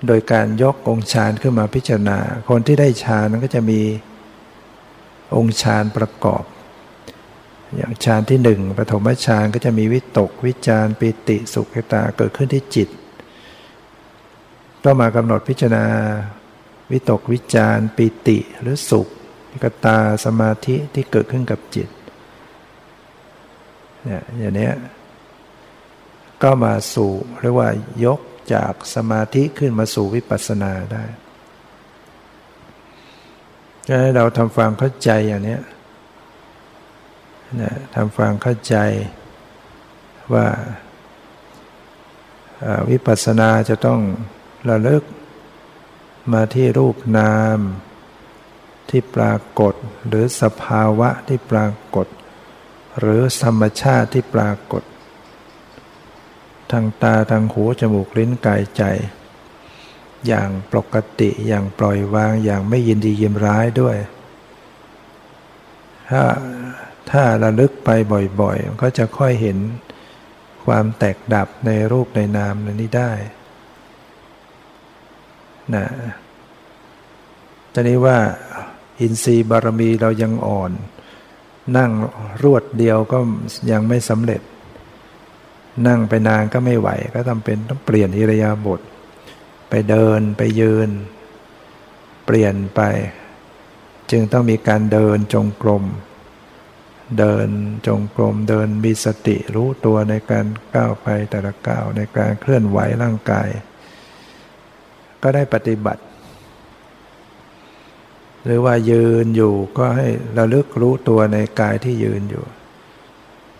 [0.08, 2.18] โดยการยกองค์ฌานขึ้นมาพิจารณา
[2.50, 3.82] คนที่ได้ฌานนั้นก็จะมี
[5.36, 6.44] องค์ฌานประกอบ
[7.76, 12.90] อย่างฌานที่หนึ่งปฐมฌานก็จะมีวิตก วิจารปิติสุขตาเกิดขึ้นที่จิต
[14.84, 15.86] ก็มากำหนดพิจารณา
[16.92, 19.08] วิตกวิจารปิติหรือสุข
[19.52, 21.90] วิกตาสมาธิที่เกิดขึ้นกับจิต
[24.04, 24.70] เนี่ยอย่างนี้
[26.44, 27.70] ก็มาสู่เรียกว่า
[28.06, 28.20] ยก
[28.54, 31.04] จากสมาธิขึ้นมาสู่วิปัสสนาได้
[34.02, 35.60] ให้เราทำความเข้าใจอย่างนี้
[37.62, 38.76] นะทำความเข้าใจ
[40.34, 40.48] ว่า
[42.90, 44.02] วิปัสสนาจะต้อง
[44.70, 45.04] ระลึก
[46.34, 47.60] มาที่รูปนาม
[48.90, 49.74] ที่ปรากฏ
[50.08, 52.08] หรือสภาวะที่ปรากฏ
[53.00, 54.84] หรือธรรมชาติที่ปรากฏ
[56.72, 58.84] ทางตาทางหูจมูกลิ้นกายใจ
[60.28, 63.98] อย่างปกติอย่างปล่อยวางอย่างไม่ยินดียิมร้ายด้วย
[66.10, 66.24] ถ้า
[67.12, 67.90] ถ้าระลึกไป
[68.42, 69.58] บ่อยๆก็จะค่อยเห็น
[70.66, 73.12] ความแตกดับในรูปในนามนี้ได้
[75.76, 75.86] นะ
[77.74, 78.18] ตอนนี้ว่า
[79.00, 80.72] อินทรีย์บารมีเรายังอ่อน
[81.78, 81.92] นั่ง
[82.44, 83.20] รวดเดียวก็
[83.72, 84.42] ยังไม่สำเร็จ
[85.88, 88.82] นั่งไปนานก็ไม่ไหว ก็จำเป็นต้องเปลี่ยนอิริยาบถ
[89.70, 90.90] ไปเดินไปยืน
[92.26, 92.82] เปลี่ยนไป
[94.12, 95.84] จึงต้องมีการเดินจงกรม
[97.20, 97.48] เดิน
[97.88, 100.46] จงกรมเดินมีสติรู้ตัวในการ
[100.76, 103.50] ก้าวไปแต่ละก้าวในการเคลื่อนไหวร่างกาย
[105.22, 106.04] ก็ได้ปฏิบัติ
[108.46, 110.08] หรือว่ายืนอยู่ก็ให้
[110.38, 112.46] ระลึกรู้ตัวในกายที่ยืนอยู่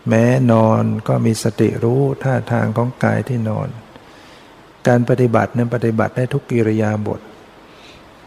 [0.10, 3.70] แม้นอนก็มีสติรู้ท่าทางของกายที่นอน
[4.88, 7.22] การปฏิบัตินั้นปฏิบัติได้ทุกกิริยาบท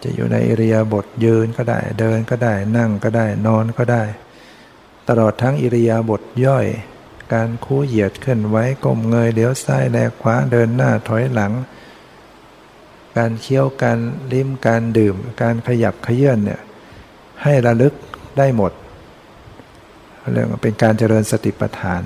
[0.02, 4.02] จะอยู่ในอิริยาบถยืนก็ได้เดินก็ได้นั่งก็ได้นอนก็ได้
[5.08, 6.66] ตลอดทั้งอิริยาบถย่อย
[7.32, 11.52] การคู่เหยียดเคลื่อนไหวก้มเงยเลี้ยวซ้ายแลขวาเดินหน้าถอยหลัง
[13.16, 13.98] การเคี้ยวการ
[14.32, 16.60] ลิ้มการดื่ม การขยับขยื่นเนี่ย
[17.42, 17.94] ให้ระลึก
[18.38, 18.72] ได้หมด
[20.32, 22.02] เรื่องเป็นการเจริญสติปัฏฐาน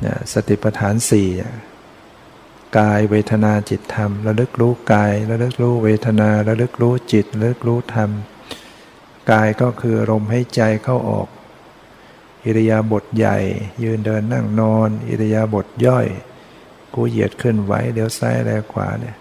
[0.00, 1.28] เนี่ยสติปัฏฐานสี่
[2.78, 8.10] กายเวทนาจิตธรรม ระลึกรู้กายระลึกรู้เวทนาระลึกรู้จิตระลึกรู้ธรรม
[9.30, 11.28] กายก็คือลมให้ใจเข้าออก
[12.44, 13.38] อิริยาบถใหญ่
[13.82, 16.06] ยืนเดินนั่งนอน อิริยาบถย่อย
[16.94, 19.16] กูเหยียดขึ้นไหวเดี๋ยวซ้ายแลขวาเนี่ย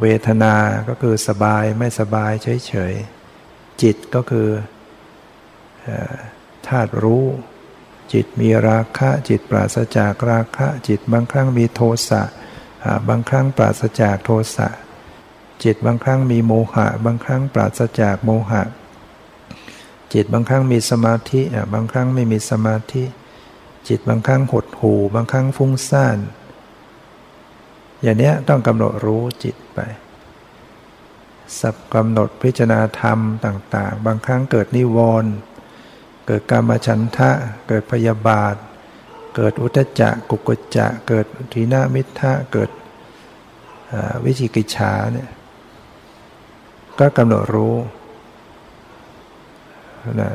[0.00, 0.54] เวทนา
[0.88, 4.48] ก็คือสบายไม่สบายเฉยๆจิตก็คือ
[6.66, 7.26] ธาตุรู้
[8.12, 12.22] จิตมีราคะจิตปราศจากราคะ จิตบางครั้งมีโทสะ
[13.08, 14.68] บางครั้งปราศจากโทสะ
[15.64, 18.62] จิตบางครั้งมีโมหะ บางครั้งปราศจากโมหะ
[20.14, 21.40] จิตบางครั้งมีสมาธิ
[21.74, 23.04] บางครั้งไม่มีสมาธิ
[23.88, 26.18] จิตบางครั้งหดหู่ บางครั้งฟุ้งซ่าน
[28.02, 29.78] อย่างนี้ต้องกำหนดรู้จิตไป
[31.60, 35.30] สับกำหนดพิจารณาธรรมต่าง ๆ บางครั้งเกิดนิวรณ์
[36.28, 37.30] เกิดกรรมฉันทะ
[37.68, 38.56] เกิดพยาบาท
[39.36, 42.70] เกิดอุตจักกุกจจะเกิดทีนามิทะเกิด
[44.24, 45.28] วิจิกิจฉาเนี่ย
[46.98, 47.74] ก็กำหนดรู้
[50.20, 50.30] นะ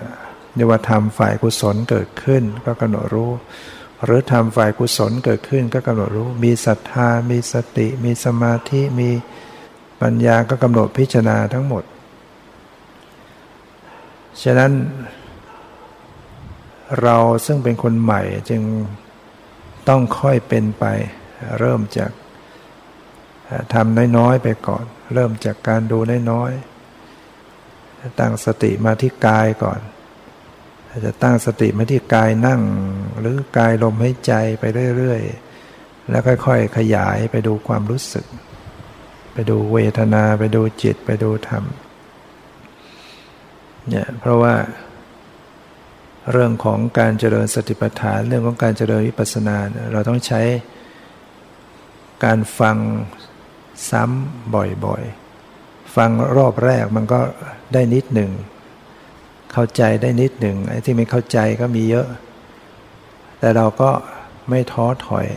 [0.56, 3.32] เรียกว่าทำฝ่ายกุศลเกิดขึ้น ก็กำหนดรู้
[4.04, 9.10] หรือทำฝ่ายกุศลเกิดขึ้น ก็กำหนดรู้ มีศรัทธา มีสติ มีสมาธิ มี
[10.02, 11.84] ปัญญาก็กำหนดพิจารณาทั้งหมด
[14.44, 14.72] ฉะนั้น
[17.02, 18.62] เราซึ่งเป็นคนใหม่จึง
[19.90, 20.86] ต้องค่อยเป็นไป
[21.60, 22.12] เริ่มจาก
[23.74, 25.98] ทำน้อยๆไปก่อน เริ่มจากการดู
[26.32, 29.80] น้อยๆตั้งสติมาที่กายก่อน
[31.06, 32.62] จะตั้งสติมาที่กายนั่ง
[33.20, 34.64] หรือกายลมให้ใจไป
[34.98, 38.26] เรื่อยๆ แล้วค่อยๆ ขยายไปดูความรู้สึก
[39.34, 41.64] ไปดูเวทนาไปดูจิตไปดูธรรม
[43.90, 44.54] เนี่ยเพราะว่า
[46.32, 49.58] เรื่องของการเจริญสติปัฏฐาน เรื่องของการเจริญวิปัสสนา
[49.94, 50.42] เราต้องใช้
[52.26, 52.78] การฟัง
[53.90, 54.56] ซ้ำ
[54.86, 57.20] บ่อยๆ ฟังรอบแรกมันก็
[57.74, 58.32] ได้นิดหนึ่ง
[59.54, 62.08] เข้าใจได้นิดหนึ่งไอ้ที่ไม่เข้าใจก็มีเยอะ
[63.40, 63.90] แต่เราก็
[64.50, 65.28] ไม่ท้อถอย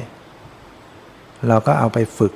[1.49, 2.35] เราก็เอาไปฝึก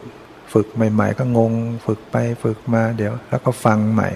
[0.53, 1.53] ฝึกใหม่ ๆ ก็งง
[1.87, 4.11] ฝึกไปฝึกมาเดี๋ยว แล้วก็ฟังใหม่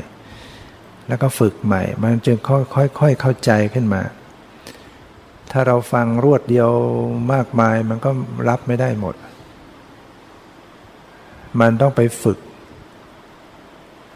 [1.08, 4.02] แล้วก็ฝึกใหม่ มันจึงค่อยๆเข้าใจขึ้นมา
[5.56, 6.70] ถ้าเราฟังรวดเดียว
[7.32, 8.10] มากมายมันก็
[8.48, 9.14] รับไม่ได้หมด
[11.60, 12.38] มันต้องไปฝึก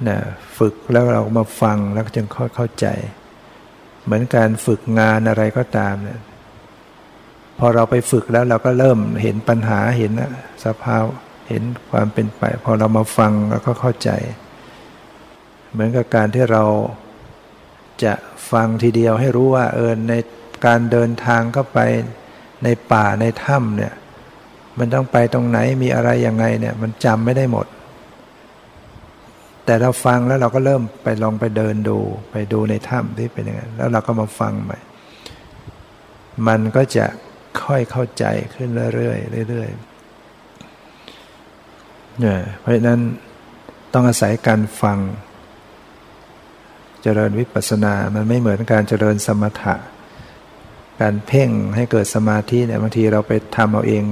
[0.09, 0.19] นะ
[0.59, 2.87] ฝึกแล้วเรามาฟังแล้วจึงค่อยเข้าใจ
[4.05, 6.21] เหมือนการฝึกงานอะไรก็ตามเนี่ย
[7.59, 10.13] พอเราไปฝึกแล้วเราก็เริ่มเห็นปัญหาเห็น
[10.65, 11.05] สภาว
[11.49, 14.11] เห็นความเป็นไป พอเรามาฟังแล้วก็เข้าใจ
[15.73, 16.65] เหมือนกับการที่เรา
[18.05, 18.15] จะ
[18.53, 20.13] ฟังทีเดียวให้รู้ว่าเออใน
[20.67, 21.79] การเดินทางเข้าไป
[22.65, 23.95] ในป่าในถ้ำเนี่ย
[24.79, 27.67] มันต้องไปตรงไหนมีอะไรยังไงเนี่ย มันจำไม่ได้หมด
[29.65, 31.99] แต่เราฟังแล้วเราก็เริ่มไปลองไปเดินดู
[32.31, 34.79] ไปดูในถ้ำที่เป็นยังไงแล้วเราก็มาฟังใหม่
[36.49, 37.07] มันก็จะ
[37.63, 43.01] ค่อยเข้าใจขึ้นเรื่อยๆเรื่อยๆเนี่ยเพราะฉะนั้น
[43.95, 44.99] ต้องอาศัยการฟัง
[47.03, 49.75] เจริญวิปัสสนา มันไม่เหมือนการเจริญสมถะ
[51.01, 54.05] การเพ่งให้เกิดสมาธิเนี่ยบางทีเราไปทำเอาเอง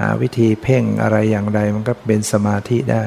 [0.00, 3.04] หาวิธีเพ่งอะไรอย่างใดมันก็เป็นสมาธิได้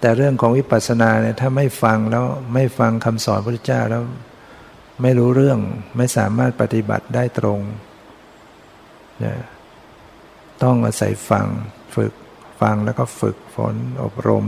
[0.00, 2.24] แต่เรื่องของวิปัสสนาเนี่ยถ้าไม่ฟังแล้ว
[2.54, 4.02] ไม่ฟังคำสอนพระพุทธเจ้าแล้ว
[5.02, 5.58] ไม่รู้เรื่อง
[5.96, 7.60] ไม่สามารถปฏิบัติได้ตรง
[9.24, 9.34] นะ
[10.62, 11.46] ต้องอาศัยฟัง
[11.94, 12.12] ฝึก
[12.60, 14.46] ฟังแล้วก็ฝึกฝนอบรม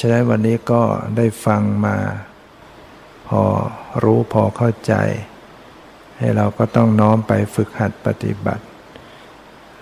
[0.00, 0.82] ฉะนั้นวันนี้ก็
[1.16, 1.96] ได้ฟังมา
[3.28, 3.42] พอ
[4.04, 4.94] รู้พอเข้าใจ
[6.20, 8.64] ให้เราก็ต้องน้อมไปฝึกหัดปฏิบัติ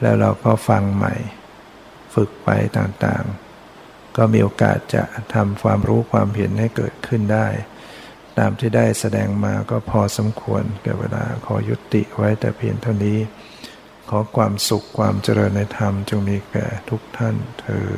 [0.03, 1.14] แล้วเราก็ฟังใหม่
[2.14, 5.03] ฝึกไปต่างๆ ก็มีโอกาสจะ
[5.34, 7.49] ทำความรู้ความเห็นให้เกิดขึ้นได้
[8.39, 13.18] ตามที่ได้แสดงมาก็พอสมควรเกิดเวลาขอยุติไว้แต่เพียงเท่านี้
[14.09, 17.89] ขอความสุขความเจริญในธรรมจงมีแก่ทุกท่านเธอ